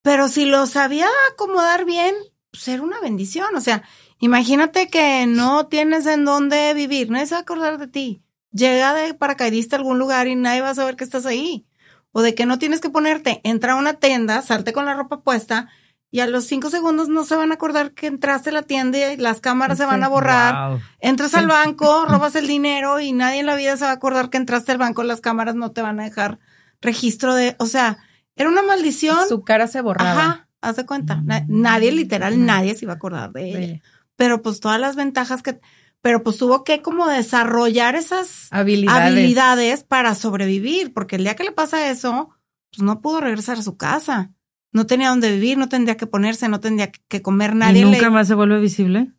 [0.03, 2.15] pero si lo sabía acomodar bien,
[2.51, 3.55] pues era una bendición.
[3.57, 3.83] O sea,
[4.19, 8.23] imagínate que no tienes en dónde vivir, nadie se va a acordar de ti.
[8.53, 11.67] Llega de paracaidista a algún lugar y nadie va a saber que estás ahí.
[12.13, 15.23] O de que no tienes que ponerte, entra a una tienda, salte con la ropa
[15.23, 15.69] puesta
[16.11, 19.13] y a los cinco segundos no se van a acordar que entraste a la tienda
[19.13, 20.81] y las cámaras se van a borrar.
[20.99, 24.29] Entras al banco, robas el dinero y nadie en la vida se va a acordar
[24.29, 26.41] que entraste al banco, las cámaras no te van a dejar
[26.81, 27.99] registro de, o sea,
[28.41, 29.29] era una maldición.
[29.29, 30.13] Su cara se borraba.
[30.13, 31.23] Ajá, haz de cuenta.
[31.47, 33.83] Nadie, literal, nadie se iba a acordar de ella.
[34.17, 35.61] Pero pues todas las ventajas que,
[36.01, 39.85] pero pues tuvo que como desarrollar esas habilidades.
[39.85, 42.31] para sobrevivir, porque el día que le pasa eso,
[42.71, 44.33] pues no pudo regresar a su casa.
[44.73, 47.83] No tenía dónde vivir, no tendría que ponerse, no tendría que comer nadie.
[47.83, 49.13] ¿Y nunca más se vuelve visible?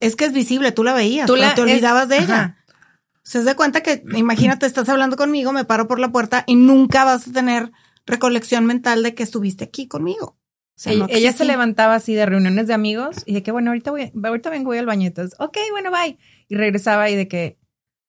[0.00, 2.56] Es que es visible, tú la veías, tú la, te olvidabas de ella.
[3.22, 7.04] Se da cuenta que, imagínate, estás hablando conmigo, me paro por la puerta y nunca
[7.04, 7.70] vas a tener
[8.06, 10.36] recolección mental de que estuviste aquí conmigo.
[10.84, 14.50] ella, se levantaba así de reuniones de amigos y de que, bueno, ahorita voy, ahorita
[14.50, 15.06] vengo, voy al baño.
[15.06, 16.18] Entonces, ok, bueno, bye.
[16.48, 17.58] Y regresaba y de que,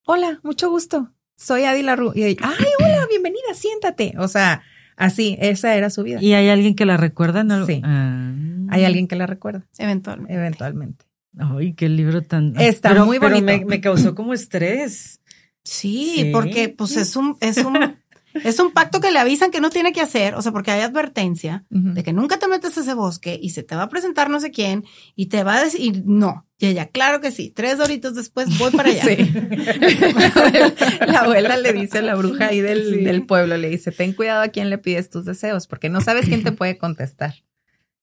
[0.06, 1.12] hola, mucho gusto.
[1.36, 2.12] Soy Adi Larru.
[2.14, 2.36] Y ay,
[2.78, 4.14] hola, bienvenida, siéntate.
[4.18, 4.62] O sea,
[4.96, 6.22] así, esa era su vida.
[6.22, 7.44] ¿Y hay alguien que la recuerda?
[7.44, 7.66] ¿no?
[7.66, 7.80] Sí.
[7.84, 8.32] Ah.
[8.70, 9.66] Hay alguien que la recuerda.
[9.78, 10.34] Eventualmente.
[10.34, 11.04] Eventualmente.
[11.38, 12.58] Ay, qué libro tan.
[12.60, 13.46] Está muy bonito.
[13.46, 15.20] Pero me, me, causó como estrés.
[15.64, 17.74] Sí, sí, porque pues es un, es un
[18.34, 20.80] es un pacto que le avisan que no tiene que hacer, o sea, porque hay
[20.80, 24.30] advertencia de que nunca te metes a ese bosque y se te va a presentar
[24.30, 26.46] no sé quién y te va a decir no.
[26.58, 29.04] Y ella, claro que sí, tres horitos después voy para allá.
[31.06, 34.42] la abuela le dice a la bruja ahí del, del, pueblo, le dice, ten cuidado
[34.42, 37.34] a quién le pides tus deseos, porque no sabes quién te puede contestar.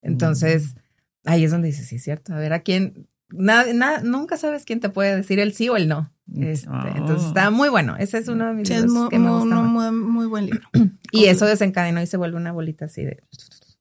[0.01, 0.75] Entonces,
[1.23, 4.81] ahí es donde dice, sí, cierto, a ver a quién, nada, nada, nunca sabes quién
[4.81, 6.11] te puede decir el sí o el no.
[6.37, 7.95] Este, entonces está muy bueno.
[7.97, 10.61] Ese es uno de mis libros que me gusta muy, muy, buen libro.
[11.11, 13.23] y eso desencadenó y se vuelve una bolita así de,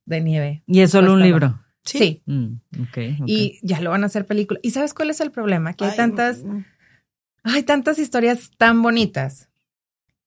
[0.07, 0.63] de nieve.
[0.67, 1.61] ¿Y es solo un libro?
[1.85, 2.23] Sí.
[2.27, 2.57] Mm,
[3.27, 4.61] y ya lo van a hacer película.
[4.63, 5.75] ¿Y sabes cuál es el problema?
[5.75, 6.45] Que hay tantas,
[7.43, 9.49] hay tantas historias tan bonitas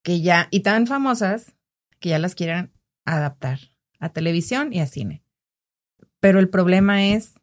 [0.03, 1.53] que ya, y tan famosas,
[1.99, 2.71] que ya las quieren
[3.05, 3.59] adaptar
[3.99, 5.23] a televisión y a cine.
[6.19, 7.35] Pero el problema es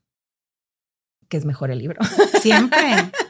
[1.29, 2.01] que es mejor el libro.
[2.41, 2.79] Siempre.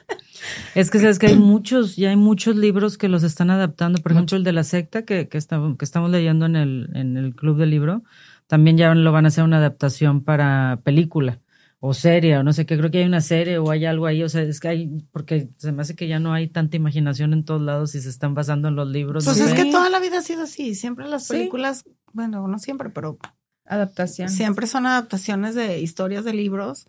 [0.75, 4.01] Es que sabes que hay muchos, ya hay muchos libros que los están adaptando.
[4.01, 7.35] Por ejemplo, el de la secta que, que, que estamos leyendo en el, en el
[7.35, 8.03] club del libro,
[8.47, 11.41] también ya lo van a hacer una adaptación para película
[11.81, 14.23] o serie, o no sé qué, creo que hay una serie o hay algo ahí,
[14.25, 17.33] o sea, es que hay, porque se me hace que ya no hay tanta imaginación
[17.33, 19.25] en todos lados y se están basando en los libros.
[19.25, 22.91] Pues es que toda la vida ha sido así, siempre las películas, bueno, no siempre,
[22.91, 23.19] pero
[23.65, 24.35] adaptaciones.
[24.35, 26.89] Siempre son adaptaciones de historias de libros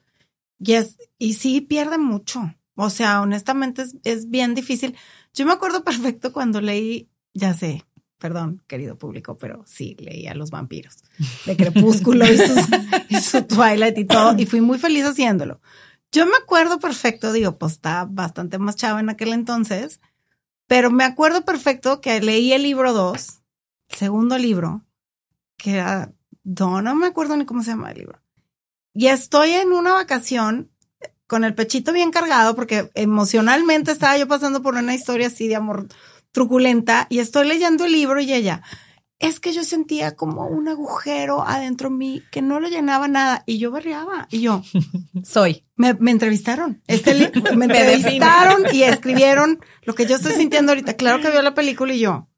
[0.58, 2.56] y es, y sí pierden mucho.
[2.82, 4.96] O sea, honestamente es, es bien difícil.
[5.34, 7.86] Yo me acuerdo perfecto cuando leí, ya sé,
[8.18, 10.98] perdón, querido público, pero sí, leía Los vampiros
[11.46, 12.26] de Crepúsculo
[13.10, 15.62] y, su Twilight y todo, y fui muy feliz haciéndolo.
[16.12, 20.00] Yo me acuerdo perfecto, digo, pues estaba bastante más chava en aquel entonces,
[20.68, 23.42] pero me acuerdo perfecto que leí el libro 2,
[23.90, 24.86] segundo libro,
[25.58, 26.14] que era,
[26.44, 28.22] no, no me acuerdo ni cómo se llama el libro.
[28.94, 30.72] Y estoy en una vacación
[31.30, 35.56] con el pechito bien cargado porque emocionalmente estaba yo pasando por una historia así de
[35.56, 35.88] amor
[36.32, 38.64] truculenta y estoy leyendo el libro y ella,
[39.20, 43.44] es que yo sentía como un agujero adentro de mí que no lo llenaba nada
[43.46, 44.64] y yo berreaba y yo
[45.24, 45.66] soy.
[45.76, 46.82] Me, entrevistaron.
[46.88, 50.96] Este me entrevistaron y escribieron lo que yo estoy sintiendo ahorita.
[50.96, 52.29] Claro que vio la película y yo,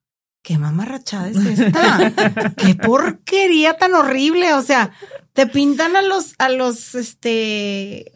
[0.42, 2.54] qué mamarrachada es esta.
[2.58, 4.54] qué porquería tan horrible.
[4.54, 4.92] O sea,
[5.34, 8.12] te pintan a los, a los, este,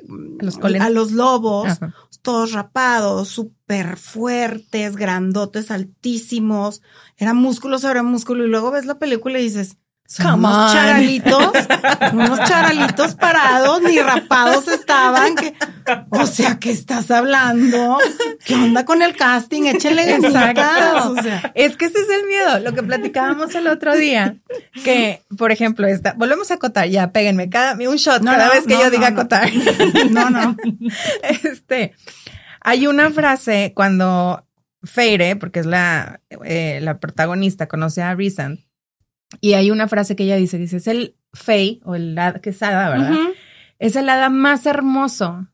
[0.80, 1.80] a los, lobos,
[2.22, 6.82] todos rapados, súper fuertes, grandotes, altísimos,
[7.18, 11.52] era músculo sobre músculo, y luego ves la película y dices, son unos charalitos,
[12.14, 15.36] unos charalitos parados, ni rapados estaban.
[15.36, 15.56] Que,
[16.12, 17.98] o sea, ¿qué estás hablando?
[18.46, 19.64] ¿Qué onda con el casting?
[19.64, 21.06] Échenle ganitas.
[21.08, 21.52] O sea.
[21.56, 24.38] Es que ese es el miedo, lo que platicábamos el otro día.
[24.84, 28.74] Que, por ejemplo, esta, volvemos a acotar, ya, péguenme, cada, un shot cada vez que
[28.74, 29.50] yo diga acotar.
[30.12, 30.56] No, no.
[31.44, 31.94] Este,
[32.62, 34.46] hay una frase cuando
[34.84, 38.66] Feire, porque es la, eh, la protagonista, conoce a Rizan
[39.42, 42.52] y hay una frase que ella dice, dice, es el fey, o el hada, que
[42.52, 43.16] es hada, ¿verdad?
[43.80, 45.48] Es el hada más hermoso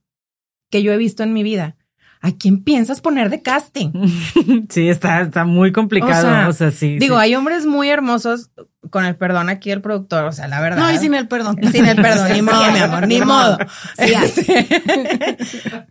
[0.69, 1.75] que yo he visto en mi vida.
[2.23, 3.91] ¿A quién piensas poner de casting?
[4.69, 6.49] Sí, está, está muy complicado.
[6.49, 6.97] O sea, sí.
[6.99, 8.51] Digo, hay hombres muy hermosos,
[8.89, 10.77] con el perdón aquí el productor, o sea, la verdad.
[10.77, 11.57] No, y sin el perdón.
[11.71, 13.57] Sin el perdón, ni modo, mi amor, ni modo.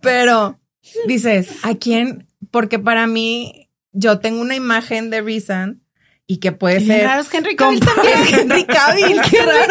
[0.01, 0.61] Pero
[1.07, 2.29] dices, ¿a quién?
[2.51, 5.83] Porque para mí, yo tengo una imagen de Reason
[6.31, 7.07] y que puede ser.
[7.07, 8.15] Raro, es Henry Cavill también.
[8.33, 9.05] Henry Cavill.
[9.05, 9.67] Henry Cavill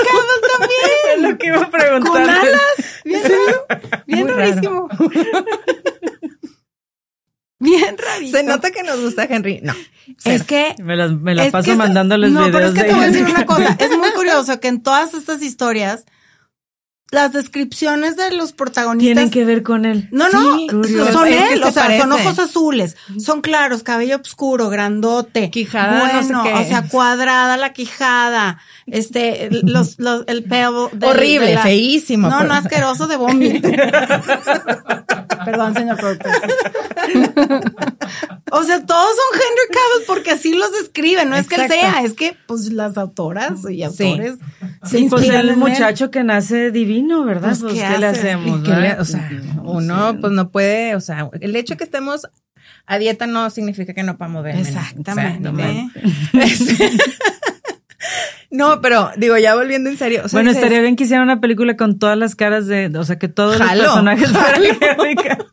[0.57, 1.15] también.
[1.15, 2.11] Es lo que iba a preguntar.
[2.11, 2.61] Con alas.
[3.05, 3.21] Bien,
[4.05, 4.89] bien rarísimo.
[7.61, 8.37] Bien rarísimo.
[8.37, 9.59] Se nota que nos gusta Henry.
[9.61, 9.73] No.
[10.25, 10.75] Es que.
[10.81, 12.53] Me las, me las paso mandándoles no, videos.
[12.53, 13.77] No, pero es que te voy a decir una cosa.
[13.79, 16.05] Es muy curioso que en todas estas historias
[17.11, 20.07] las descripciones de los protagonistas tienen que ver con él.
[20.11, 20.59] No, no,
[21.11, 26.63] son él, o sea, son ojos azules, son claros, cabello oscuro, grandote, quijada, bueno, o
[26.63, 32.29] sea, cuadrada la quijada, este, los, los, el pelo horrible, feísimo.
[32.29, 33.69] No, no asqueroso de vómito.
[35.45, 36.31] Perdón, señor productor.
[38.51, 42.03] o sea, todos son Henry Cavill porque así los describen, no es que él sea,
[42.03, 44.35] es que pues las autoras y autores
[44.83, 45.07] sí.
[45.09, 47.49] pues el muchacho que nace divino, ¿verdad?
[47.49, 48.61] Pues, pues ¿qué, le hacemos?
[48.99, 49.29] o sea,
[49.63, 52.27] uno pues no puede, o sea, el hecho que estemos
[52.85, 54.55] a dieta no significa que no podamos ver.
[54.57, 55.51] Exactamente.
[58.51, 60.23] no, pero digo, ya volviendo en serio.
[60.31, 63.27] bueno, estaría bien que hiciera una película con todas las caras de, o sea, que
[63.27, 64.63] todos los personajes fueran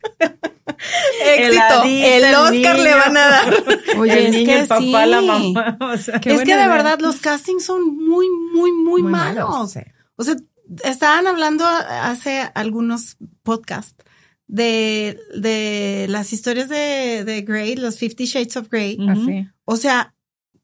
[1.25, 1.83] Éxito.
[1.85, 3.55] el Oscar le van a dar.
[3.99, 5.79] Oye, es que el papá, la mamá.
[5.95, 9.77] es que de verdad los castings son muy, muy, muy, malos.
[10.17, 10.37] O sea,
[10.85, 14.05] estaban hablando hace algunos podcasts
[14.47, 18.99] de, de las historias de, de Grey, los Fifty Shades of Grey.
[19.09, 19.49] Así.
[19.65, 20.15] O sea,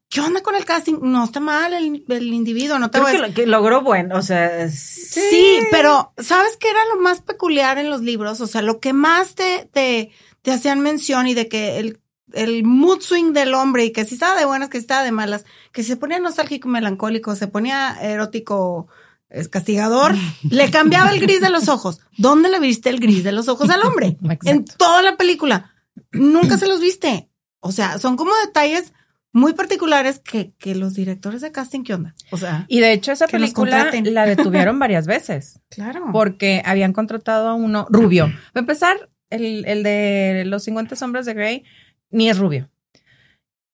[0.09, 0.99] ¿qué onda con el casting?
[1.01, 3.33] No está mal el, el individuo, no te Creo voy a...
[3.33, 5.59] que, logró bueno, o sea, sí.
[5.71, 8.39] pero ¿sabes qué era lo más peculiar en los libros?
[8.39, 10.11] O sea, lo que más te, te,
[10.41, 11.99] te hacían mención y de que el,
[12.33, 15.11] el mood swing del hombre y que si estaba de buenas, que si estaba de
[15.11, 18.87] malas, que se ponía nostálgico, melancólico, se ponía erótico,
[19.33, 20.15] es castigador,
[20.49, 21.99] le cambiaba el gris de los ojos.
[22.17, 24.17] ¿Dónde le viste el gris de los ojos al hombre?
[24.45, 25.71] En toda la película.
[26.11, 27.29] Nunca se los viste.
[27.59, 28.93] O sea, son como detalles
[29.31, 32.13] muy particulares que, que los directores de casting, ¿qué onda?
[32.29, 35.59] O sea, y de hecho esa película la detuvieron varias veces.
[35.69, 36.05] Claro.
[36.13, 38.31] Porque habían contratado a uno rubio.
[38.53, 41.63] a empezar, el, el de los 50 sombras de Grey
[42.11, 42.69] ni es rubio.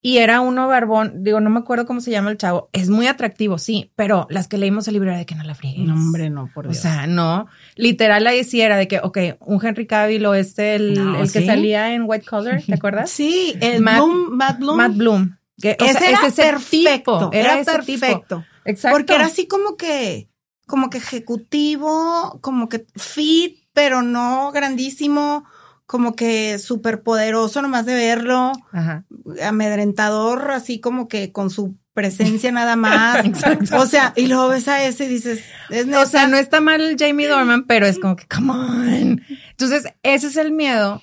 [0.01, 2.69] Y era uno barbón, digo, no me acuerdo cómo se llama el chavo.
[2.71, 5.55] Es muy atractivo, sí, pero las que leímos el libro era de que no la
[5.55, 5.85] friegues.
[5.85, 6.77] No, hombre, no, por Dios.
[6.77, 7.47] O sea, no.
[7.75, 11.29] Literal ahí sí era de que, ok, un Henry Cavill o este, el, No, el
[11.31, 13.09] que salía en White Collar, ¿te acuerdas?
[13.09, 14.77] Sí, el Matt- Bloom, Matt Bloom.
[14.77, 15.37] Matt Bloom.
[15.61, 17.17] Que, ese sea, era es ese perfecto.
[17.19, 17.99] tipo, era ese tipo.
[17.99, 18.45] perfecto.
[18.63, 18.95] Exacto.
[18.97, 20.29] Porque era así como que,
[20.65, 25.43] como que ejecutivo, como que fit, pero no grandísimo,
[25.89, 29.07] como que súper poderoso nomás de verlo, Ajá.
[29.43, 33.25] amedrentador, así como que con su presencia nada más.
[33.73, 36.95] O sea, y luego ves a ese y dices, es O sea, no está mal
[36.95, 39.21] Jamie Dorman, pero es como que, come on.
[39.49, 41.01] Entonces, ese es el miedo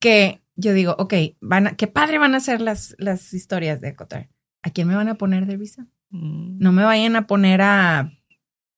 [0.00, 3.96] que yo digo, ok, van a, qué padre van a ser las, las historias de
[3.96, 4.28] Cotar.
[4.62, 5.86] ¿A quién me van a poner de visa?
[6.10, 6.58] Mm.
[6.58, 8.12] No me vayan a poner a,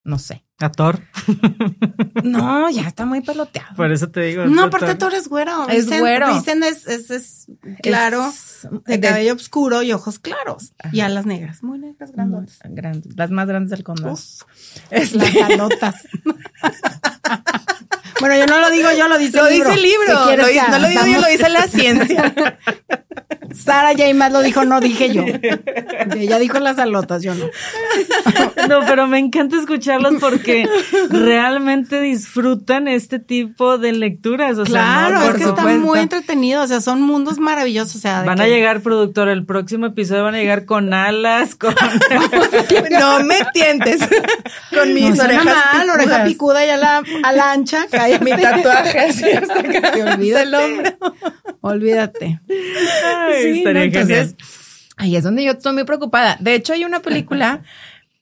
[0.04, 0.44] no sé.
[0.60, 1.00] A Thor.
[2.24, 3.74] No, ya está muy peloteado.
[3.76, 4.44] Por eso te digo.
[4.46, 4.98] No, a aparte Thor.
[4.98, 5.68] tú eres güero.
[5.68, 6.34] Es Dicen- güero.
[6.34, 7.46] Dicen es, es, es
[7.82, 10.72] claro, Es- de de- cabello oscuro y ojos claros.
[10.78, 10.90] Ajá.
[10.94, 12.58] Y alas negras, muy negras, grandotas.
[12.64, 14.14] grandes, las más grandes del condado.
[14.14, 14.42] Uf,
[14.90, 15.94] Este- las alotas.
[18.20, 19.70] bueno, yo no lo digo, yo lo dice lo el libro.
[19.70, 20.07] dice el libro.
[20.07, 22.35] ¿Qué quieres lo no lo digo yo, lo dice la ciencia.
[23.54, 24.12] Sara J.
[24.14, 25.24] Maas lo dijo, no dije yo.
[26.16, 27.46] Ella dijo las alotas, yo no.
[28.68, 30.68] No, pero me encanta escucharlos porque
[31.11, 34.59] realmente disfrutan este tipo de lecturas.
[34.59, 35.81] O sea, claro, no, es que está supuesto.
[35.81, 36.62] muy entretenido.
[36.62, 37.96] O sea, son mundos maravillosos.
[37.96, 41.74] O sea, Van a llegar, productor, el próximo episodio van a llegar con alas, con...
[42.90, 44.00] no me tientes
[44.74, 47.87] con mis No orejas mal, oreja picuda y a la, a la ancha.
[48.22, 49.92] Mi tatuaje así hasta acá.
[49.94, 50.44] Sí, olvídate.
[50.46, 50.90] del hombro.
[51.60, 52.40] Olvídate.
[53.04, 54.34] Ay, Sí, no, entonces,
[54.96, 56.36] ahí es donde yo estoy muy preocupada.
[56.40, 57.62] De hecho, hay una película,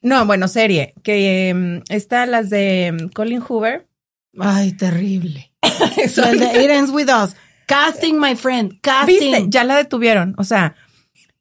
[0.01, 3.87] no, bueno, serie, que em, está las de em, Colin Hoover.
[4.39, 5.51] Ay, terrible.
[5.97, 7.35] El de It Ends With Us.
[7.65, 8.79] Casting, my friend.
[8.81, 9.19] Casting.
[9.19, 9.45] ¿Viste?
[9.49, 10.35] Ya la detuvieron.
[10.37, 10.75] O sea,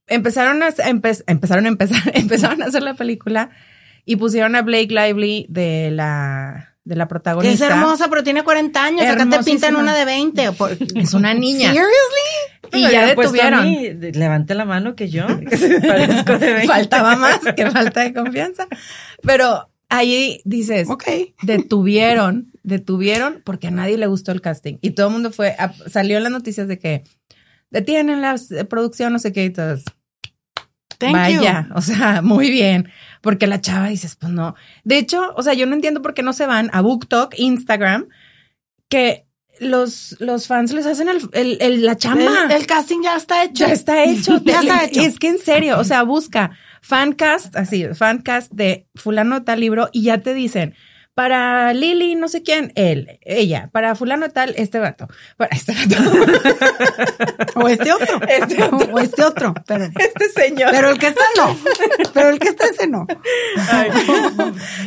[0.07, 3.51] empezaron a empe- empezaron a empezar, empezaron a hacer la película
[4.05, 7.67] y pusieron a Blake Lively de la de la Que es protagonista.
[7.67, 9.07] hermosa, pero tiene 40 años.
[9.07, 10.53] Acá te pintan una de 20.
[10.53, 10.71] Por...
[10.95, 11.69] Es una niña.
[11.73, 12.73] Seriously?
[12.73, 13.65] Y ya detuvieron.
[13.65, 15.27] mí, levante la mano que yo.
[15.89, 16.67] Parezco de 20.
[16.67, 18.67] Faltaba más que falta de confianza.
[19.23, 20.89] Pero ahí dices,
[21.43, 24.79] detuvieron, detuvieron porque a nadie le gustó el casting.
[24.81, 27.03] Y todo el mundo fue, a- salió en las noticias de que
[27.71, 29.83] detienen la eh, producción, no sé qué, y todos,
[30.99, 31.75] Thank vaya, you.
[31.77, 32.89] o sea, muy bien.
[33.21, 34.55] Porque la chava dices, pues no.
[34.85, 38.07] De hecho, o sea, yo no entiendo por qué no se van a BookTok, Instagram,
[38.89, 39.25] que
[39.59, 42.45] los, los fans les hacen el, el- el- la chamba.
[42.45, 43.67] El, el casting ya está hecho.
[43.67, 44.41] Ya está hecho.
[44.45, 45.01] Ya está hecho.
[45.01, 46.51] Es que en serio, o sea, busca
[46.83, 50.75] fancast, así, fancast de fulano de tal libro y ya te dicen,
[51.17, 55.97] para Lili, no sé quién, él, ella, para fulano tal, este vato, para este vato,
[57.55, 58.21] O este otro.
[58.29, 58.95] Este otro.
[58.95, 59.55] O este otro.
[59.67, 60.69] Pero, este señor.
[60.73, 61.57] pero el que está no.
[62.13, 63.07] Pero el que está ese no.
[63.71, 63.89] Ay,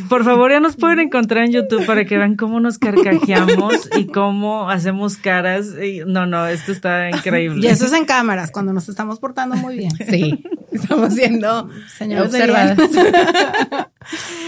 [0.08, 4.06] por favor, ya nos pueden encontrar en YouTube para que vean cómo nos carcajeamos y
[4.06, 5.70] cómo hacemos caras.
[5.82, 7.66] Y- no, no, esto está increíble.
[7.66, 9.92] Y eso es en cámaras, cuando nos estamos portando muy bien.
[10.08, 10.44] Sí,
[10.84, 12.78] estamos siendo Señores de observadas.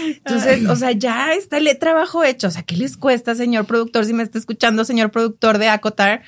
[0.06, 2.48] Entonces, o sea, ya está el trabajo hecho.
[2.48, 4.04] O sea, ¿qué les cuesta, señor productor?
[4.04, 6.22] Si me está escuchando, señor productor de Acotar.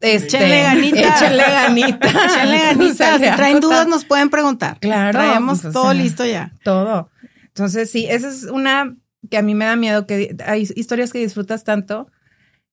[0.00, 1.22] Este, Échenle ganitas.
[1.22, 2.14] Échenle ganitas.
[2.24, 3.60] Échenle sea, Si traen Acotar.
[3.60, 4.78] dudas, nos pueden preguntar.
[4.80, 6.52] Claro, Traemos pues, o todo sea, listo ya.
[6.64, 7.10] Todo.
[7.44, 8.96] Entonces, sí, esa es una
[9.30, 12.10] que a mí me da miedo, que hay historias que disfrutas tanto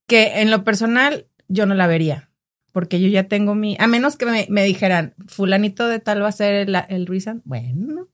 [0.07, 2.28] que en lo personal yo no la vería.
[2.71, 6.27] Porque yo ya tengo mi, a menos que me, me dijeran, fulanito de tal va
[6.29, 7.41] a ser el, el reason.
[7.45, 8.07] Bueno,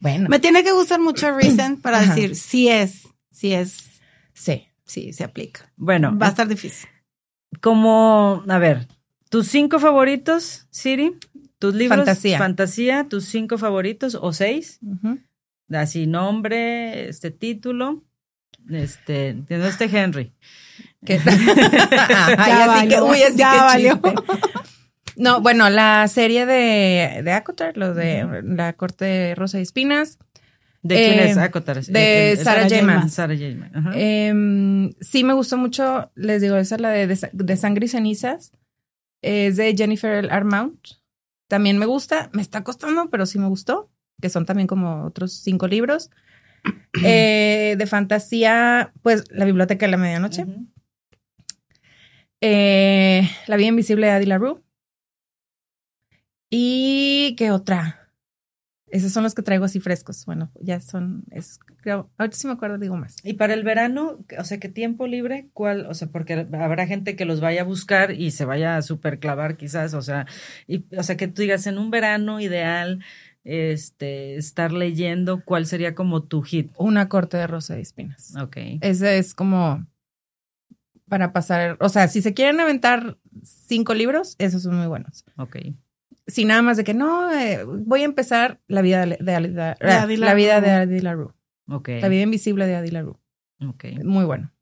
[0.00, 0.28] bueno.
[0.28, 2.14] Me tiene que gustar mucho Reason para Ajá.
[2.14, 4.00] decir si es, si es,
[4.32, 4.66] sí.
[4.84, 5.70] sí, se aplica.
[5.76, 6.88] Bueno, Va a estar difícil.
[7.60, 8.88] como, a ver,
[9.28, 11.12] tus cinco favoritos, Siri,
[11.58, 12.38] tus libros, Fantasía.
[12.38, 14.80] fantasía, tus cinco favoritos o seis,
[15.70, 18.02] así nombre, este título,
[18.68, 20.32] este, no este Henry.
[21.06, 24.00] Ajá, Ya que, valió, uy, así ya que valió.
[25.16, 30.18] No, bueno, la serie de, de Acotar, lo de la corte de Rosa y Espinas.
[30.82, 31.82] ¿De quién Eh, es Acotar?
[31.84, 33.90] de Eh, eh, ajá.
[33.94, 37.84] Em, sí, me gustó mucho, les digo, esa es la de, de, Sa- de Sangre
[37.84, 38.52] y Cenizas.
[39.20, 40.80] Es de Jennifer Armount.
[41.48, 43.90] También me gusta, me está costando, pero sí me gustó,
[44.22, 46.10] que son también como otros cinco libros.
[47.04, 50.44] Eh, de fantasía, pues La Biblioteca de la Medianoche.
[52.40, 54.62] Eh, la vida invisible de Adi LaRue.
[56.48, 58.00] ¿Y qué otra?
[58.90, 60.24] Esos son los que traigo así frescos.
[60.26, 63.16] Bueno, ya son, es, creo, ahorita sí me acuerdo, digo más.
[63.22, 65.48] Y para el verano, o sea, ¿qué tiempo libre?
[65.52, 65.86] ¿Cuál?
[65.86, 69.20] O sea, porque habrá gente que los vaya a buscar y se vaya a super
[69.20, 70.26] clavar quizás, o sea,
[70.66, 73.04] y, o sea, que tú digas en un verano ideal,
[73.44, 76.72] este, estar leyendo, ¿cuál sería como tu hit?
[76.76, 78.34] Una corte de rosa de espinas.
[78.36, 78.56] Ok.
[78.80, 79.86] Ese es como
[81.10, 85.26] para pasar, o sea, si se quieren aventar cinco libros, esos son muy buenos.
[85.36, 85.56] Ok.
[86.26, 90.34] Si nada más de que no, eh, voy a empezar la vida de, de, la
[90.34, 91.34] vida de Adi LaRue.
[91.68, 91.88] Ok.
[92.00, 93.16] La vida invisible de Adi LaRue.
[93.60, 93.84] Ok.
[94.04, 94.52] Muy bueno.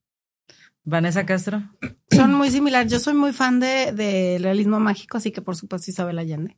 [0.84, 1.62] Vanessa Castro.
[2.10, 2.90] Son muy similares.
[2.90, 6.56] Yo soy muy fan de, de realismo mágico, así que por supuesto Isabel Allende.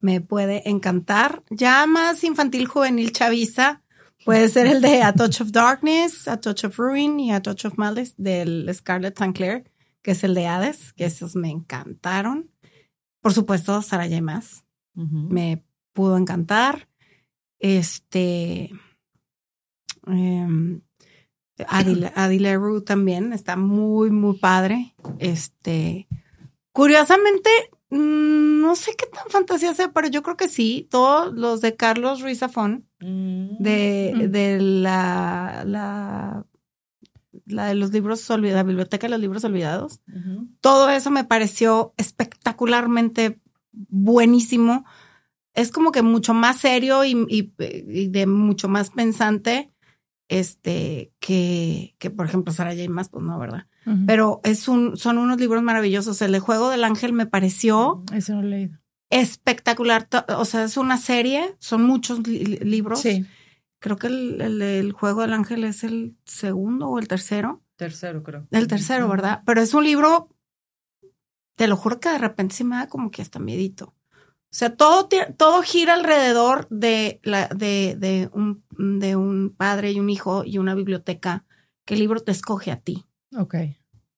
[0.00, 1.42] Me puede encantar.
[1.48, 3.82] Ya más infantil, juvenil, chaviza.
[4.24, 7.66] Puede ser el de A Touch of Darkness, A Touch of Ruin y A Touch
[7.66, 9.34] of Malice del Scarlett St.
[9.34, 9.70] Clair,
[10.02, 12.50] que es el de Hades, que esos me encantaron.
[13.20, 14.20] Por supuesto, Sarah J.
[14.22, 14.64] Maas.
[14.94, 16.88] Me pudo encantar.
[17.58, 18.70] Este.
[20.06, 20.80] Eh,
[21.66, 24.94] Adile, también está muy, muy padre.
[25.18, 26.06] Este.
[26.72, 27.50] Curiosamente,
[27.94, 30.88] no sé qué tan fantasía sea, pero yo creo que sí.
[30.90, 33.56] Todos los de Carlos Ruiz Zafón Mm.
[33.58, 36.46] de, de la, la,
[37.44, 40.00] la, de los libros olvidados, la biblioteca de los libros olvidados.
[40.62, 43.40] Todo eso me pareció espectacularmente
[43.72, 44.86] buenísimo.
[45.52, 49.70] Es como que mucho más serio y, y, de mucho más pensante
[50.28, 52.88] este que, que por ejemplo Sara J.
[52.88, 53.66] Más, pues no, ¿verdad?
[54.06, 56.22] Pero es un, son unos libros maravillosos.
[56.22, 58.02] El de Juego del Ángel me pareció.
[58.12, 58.78] Eso no lo he leído
[59.10, 60.08] espectacular.
[60.36, 63.00] O sea, es una serie, son muchos libros.
[63.00, 63.24] Sí.
[63.78, 67.62] Creo que el, el, Juego del Ángel es el segundo o el tercero.
[67.76, 68.46] Tercero, creo.
[68.50, 69.42] El tercero, ¿verdad?
[69.46, 70.30] Pero es un libro,
[71.56, 73.94] te lo juro que de repente sí me da como que hasta miedito.
[74.16, 80.00] O sea, todo, todo gira alrededor de, la, de, de, un, de un padre y
[80.00, 81.44] un hijo y una biblioteca
[81.86, 83.04] el libro te escoge a ti.
[83.36, 83.54] Ok.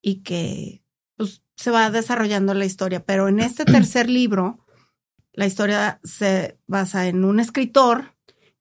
[0.03, 0.83] Y que
[1.17, 3.05] pues, se va desarrollando la historia.
[3.05, 4.65] Pero en este tercer libro,
[5.33, 8.15] la historia se basa en un escritor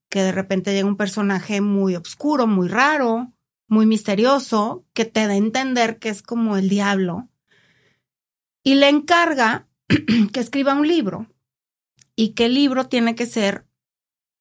[0.10, 3.34] que de repente llega un personaje muy oscuro, muy raro,
[3.68, 7.30] muy misterioso, que te da a entender que es como el diablo,
[8.64, 9.68] y le encarga
[10.34, 11.28] que escriba un libro
[12.16, 13.66] y que el libro tiene que ser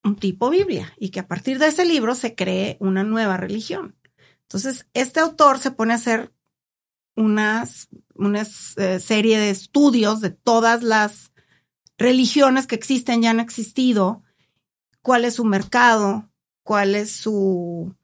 [0.03, 3.97] un tipo Biblia y que a partir de ese libro se cree una nueva religión.
[4.49, 6.33] Entonces, este autor se pone a hacer
[7.17, 8.43] unas, una
[8.77, 11.33] eh, serie de estudios de todas las
[11.99, 14.23] religiones que existen ya han existido,
[15.03, 16.29] cuál es su mercado,
[16.63, 17.95] cuál es su,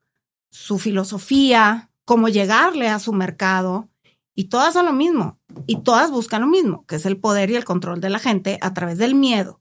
[0.50, 3.88] su filosofía, cómo llegarle a su mercado,
[4.34, 7.56] y todas son lo mismo, y todas buscan lo mismo, que es el poder y
[7.56, 9.60] el control de la gente a través del miedo.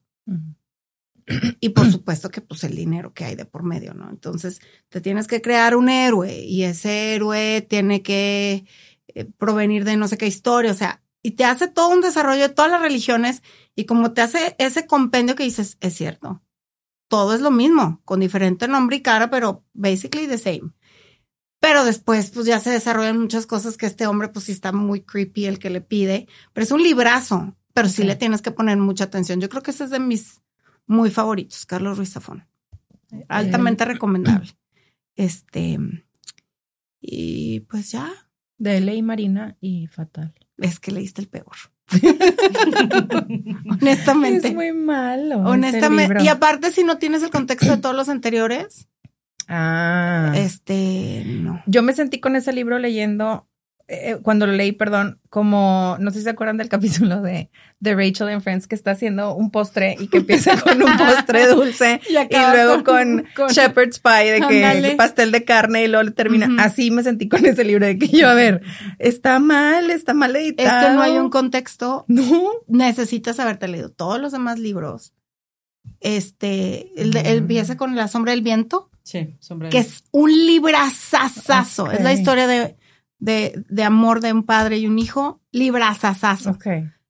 [1.60, 4.10] Y por supuesto que pues el dinero que hay de por medio, ¿no?
[4.10, 4.60] Entonces
[4.90, 8.66] te tienes que crear un héroe y ese héroe tiene que
[9.08, 12.48] eh, provenir de no sé qué historia, o sea, y te hace todo un desarrollo
[12.48, 13.44] de todas las religiones
[13.76, 16.42] y como te hace ese compendio que dices, es cierto,
[17.08, 20.72] todo es lo mismo, con diferente nombre y cara, pero basically the same.
[21.60, 25.02] Pero después, pues ya se desarrollan muchas cosas que este hombre, pues sí está muy
[25.02, 28.78] creepy el que le pide, pero es un librazo, pero sí le tienes que poner
[28.78, 29.42] mucha atención.
[29.42, 30.42] Yo creo que ese es de mis
[30.90, 32.48] muy favoritos, Carlos Ruiz Zafón.
[33.28, 34.52] Altamente recomendable.
[35.16, 35.78] Este,
[37.00, 38.12] y pues ya.
[38.58, 41.56] De Ley Marina y Fatal es que leíste el peor.
[43.82, 44.50] Honestamente.
[44.50, 45.40] Es muy malo.
[45.40, 46.24] Honestamente.
[46.24, 48.88] Y aparte, si no tienes el contexto de todos los anteriores.
[49.48, 50.34] Ah.
[50.36, 51.64] Este, no.
[51.66, 53.48] Yo me sentí con ese libro leyendo
[53.92, 57.96] eh, cuando lo leí, perdón, como, no sé si se acuerdan del capítulo de, de
[57.96, 62.00] Rachel and Friends que está haciendo un postre y que empieza con un postre dulce
[62.08, 62.14] y,
[62.54, 66.64] luego con, shepherd's pie de que pastel de carne y luego termina.
[66.64, 68.62] Así me sentí con ese libro de que yo, a ver,
[69.00, 70.70] está mal, está mal editado.
[70.70, 72.06] Es que no hay un contexto.
[72.08, 72.52] No.
[72.68, 75.14] Necesitas haberte leído todos los demás libros.
[76.00, 78.92] Este, el, de, empieza con La sombra del viento.
[79.02, 81.92] Sí, sombra Que es un librazazazo.
[81.92, 82.78] Es la historia de
[83.20, 86.52] de, de amor de un padre y un hijo, librazazazo.
[86.52, 86.68] Ok.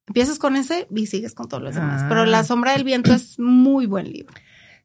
[0.08, 2.06] Empiezas con ese y sigues con todos los demás.
[2.10, 4.34] Pero La sombra del viento es muy buen libro.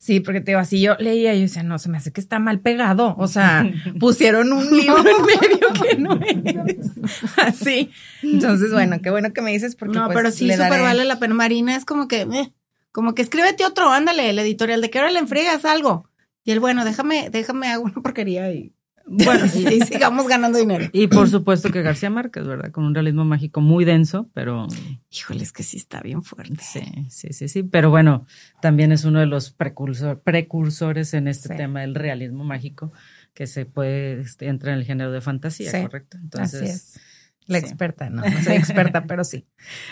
[0.05, 2.21] Sí, porque te digo, así yo leía y yo decía, no, se me hace que
[2.21, 3.15] está mal pegado.
[3.17, 3.67] O sea,
[3.99, 6.21] pusieron un libro en medio que no
[6.67, 6.91] es.
[7.39, 7.91] Así.
[8.23, 9.99] Entonces, bueno, qué bueno que me dices porque.
[9.99, 11.33] No, pues, pero sí, súper vale la pena.
[11.33, 12.53] Marina es como que, eh,
[12.93, 16.07] como que escríbete otro, ándale, el editorial de que ahora le enfriegas algo.
[16.45, 18.75] Y el bueno, déjame, déjame hago una porquería y
[19.07, 20.87] Bueno, y, sigamos ganando dinero.
[20.93, 22.71] Y por supuesto que García Márquez, ¿verdad?
[22.71, 24.67] Con un realismo mágico muy denso, pero...
[25.11, 26.57] Híjole, es que sí está bien fuerte.
[26.61, 26.81] Sí,
[27.11, 27.63] sí, sí, sí.
[27.63, 28.27] Pero bueno,
[28.61, 32.93] también es uno de los precursor, precursores en este tema del realismo mágico
[33.35, 36.17] que se puede, este, entra en el género de fantasía, ¿correcto?
[36.21, 36.63] Entonces...
[36.63, 37.01] Así es.
[37.47, 39.47] La experta, no, no soy experta, pero sí.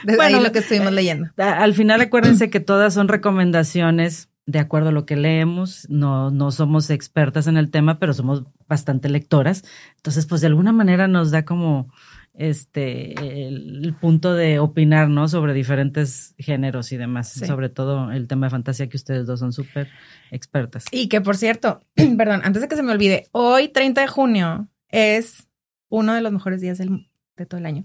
[0.04, 1.28] bueno, lo que estuvimos eh, leyendo.
[1.36, 6.50] Al final acuérdense que todas son recomendaciones de acuerdo a lo que leemos, no, no
[6.50, 9.64] somos expertas en el tema, pero somos bastante lectoras.
[9.96, 11.88] Entonces, pues de alguna manera nos da como
[12.34, 13.12] este
[13.46, 15.28] el, punto de opinar, ¿no?
[15.28, 19.52] Sobre diferentes géneros y demás, sobre todo el tema de fantasía que ustedes dos son
[19.52, 19.88] súper
[20.30, 20.86] expertas.
[20.90, 21.82] Y que por cierto,
[22.16, 25.48] perdón, antes de que se me olvide, hoy 30 de junio es
[25.88, 27.84] uno de los mejores días de todo el año,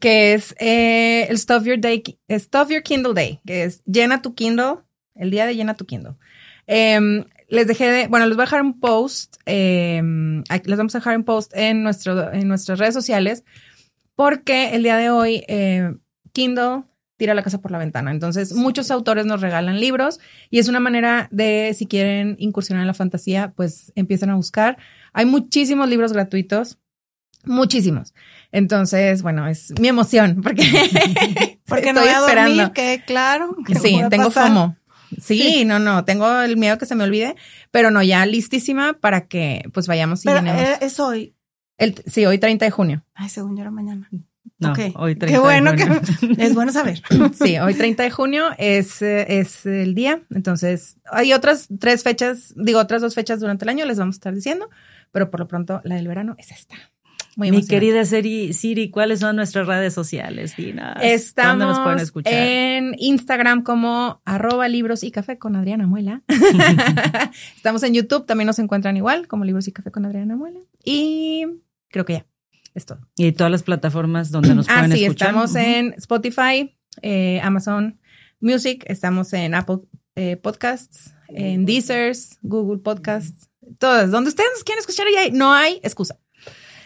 [0.00, 4.34] que es eh, el Stuff Your Day, Stuff Your Kindle Day, que es llena tu
[4.34, 4.78] Kindle
[5.14, 6.14] el día de llena tu Kindle.
[6.66, 10.98] Em, les dejé de, bueno, les voy a dejar un post, em, les vamos a
[10.98, 13.44] dejar un post en, nuestro, en nuestras redes sociales,
[14.14, 15.94] porque el día de hoy eh,
[16.32, 16.84] Kindle
[17.16, 18.10] tira la casa por la ventana.
[18.10, 22.88] Entonces, muchos autores nos regalan libros y es una manera de, si quieren incursionar en
[22.88, 24.78] la fantasía, pues empiezan a buscar.
[25.12, 26.78] Hay muchísimos libros gratuitos,
[27.44, 28.14] muchísimos.
[28.50, 30.64] Entonces, bueno, es mi emoción porque,
[31.66, 32.72] porque no voy a esperando.
[32.72, 33.56] que claro.
[33.80, 34.76] sí, tengo FOMO.
[35.20, 37.36] Sí, no, no, tengo el miedo que se me olvide,
[37.70, 41.34] pero no, ya listísima para que pues vayamos y pero, eh, es hoy.
[41.76, 43.04] El, sí, hoy 30 de junio.
[43.14, 44.08] Ay, según yo era mañana.
[44.58, 45.84] No, hoy 30 Qué bueno que
[46.38, 47.02] es bueno saber.
[47.34, 50.22] Sí, hoy 30 de junio es, es el día.
[50.30, 54.18] Entonces, hay otras tres fechas, digo, otras dos fechas durante el año, les vamos a
[54.18, 54.70] estar diciendo,
[55.10, 56.76] pero por lo pronto la del verano es esta.
[57.36, 60.96] Mi querida Siri, ¿cuáles son nuestras redes sociales, Dina?
[61.02, 62.32] Estamos nos pueden escuchar?
[62.32, 66.22] en Instagram como arroba libros y café con Adriana Muela.
[67.56, 70.60] Estamos en YouTube, también nos encuentran igual como libros y café con Adriana Muela.
[70.84, 71.46] Y
[71.88, 72.26] creo que ya,
[72.74, 73.00] es todo.
[73.16, 75.28] Y todas las plataformas donde nos ah, pueden sí, escuchar.
[75.28, 77.98] estamos en Spotify, eh, Amazon
[78.40, 79.78] Music, estamos en Apple
[80.14, 84.10] eh, Podcasts, en Deezer, Google Podcasts, todas.
[84.10, 86.18] Donde ustedes nos quieran escuchar, y no hay excusa.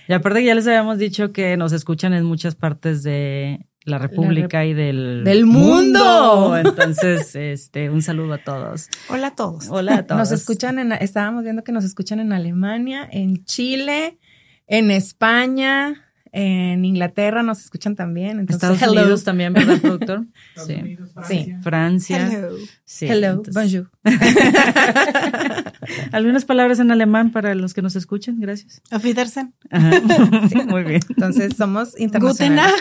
[0.09, 3.99] Y aparte que ya les habíamos dicho que nos escuchan en muchas partes de la
[3.99, 6.57] República y del, del mundo.
[6.57, 8.89] Entonces, este, un saludo a todos.
[9.11, 9.69] Hola a todos.
[9.69, 10.19] Hola a todos.
[10.19, 14.19] Nos escuchan en, estábamos viendo que nos escuchan en Alemania, en Chile,
[14.67, 18.41] en España, en Inglaterra nos escuchan también.
[18.41, 20.27] Entonces, Estados Unidos también, ¿verdad, productor?
[20.67, 20.75] sí.
[20.75, 21.45] Unidos, Francia.
[21.47, 21.55] sí.
[21.63, 22.29] Francia.
[22.33, 22.57] Hello.
[22.85, 23.43] Sí, Hello.
[23.53, 23.91] Bonjour.
[26.13, 28.81] Algunas palabras en alemán para los que nos escuchen, gracias.
[28.91, 29.55] Auf Wiedersehen.
[30.49, 31.01] Sí, muy bien.
[31.09, 32.75] Entonces somos internacionales.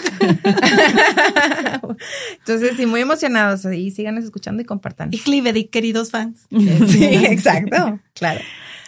[2.40, 5.10] Entonces, sí, muy emocionados y sigan escuchando y compartan.
[5.12, 6.46] Y liebe queridos fans.
[6.50, 8.00] Sí, exacto.
[8.14, 8.42] Claro.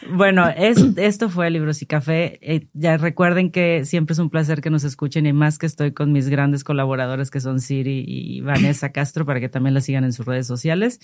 [0.07, 2.39] Bueno, esto fue Libros y Café.
[2.41, 5.91] Eh, ya recuerden que siempre es un placer que nos escuchen y más que estoy
[5.91, 10.03] con mis grandes colaboradores que son Siri y Vanessa Castro para que también la sigan
[10.03, 10.99] en sus redes sociales.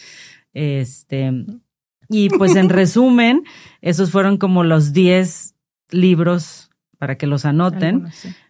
[0.54, 1.32] Este,
[2.10, 3.43] y pues en resumen,
[3.82, 5.56] esos fueron como los 10
[5.91, 8.08] libros para que los anoten.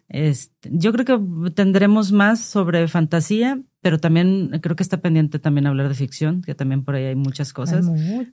[0.08, 5.68] Este, yo creo que tendremos más sobre fantasía, pero también creo que está pendiente también
[5.68, 7.86] hablar de ficción, que también por ahí hay muchas cosas,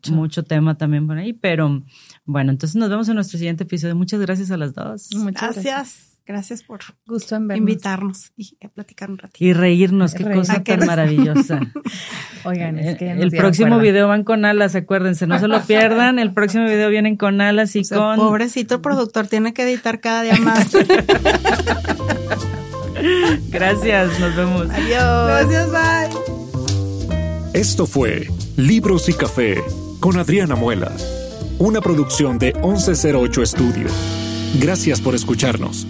[0.10, 0.44] mucho.
[0.44, 1.84] tema también por ahí, pero
[2.26, 3.96] bueno, entonces nos vemos en nuestro siguiente episodio.
[3.96, 5.10] Muchas gracias a las dos.
[5.14, 6.18] Muchas gracias.
[6.26, 9.46] Gracias por Gusto en invitarnos y a platicar un ratito.
[9.46, 11.60] Y reírnos, qué cosa tan maravillosa.
[12.46, 16.18] Oigan, es que el próximo video van con alas, acuérdense, no se lo pierdan.
[16.18, 18.16] El próximo video vienen con alas y con.
[18.16, 20.72] Pobrecito productor, tiene que editar cada día más.
[23.50, 24.70] Gracias, nos vemos.
[24.70, 25.28] Adiós.
[25.28, 26.34] Gracias, bye.
[27.54, 28.28] Esto fue
[28.58, 29.64] Libros y Café
[30.00, 30.92] con Adriana Muela,
[31.60, 33.88] una producción de 1108 Estudio.
[34.60, 35.88] Gracias por escucharnos.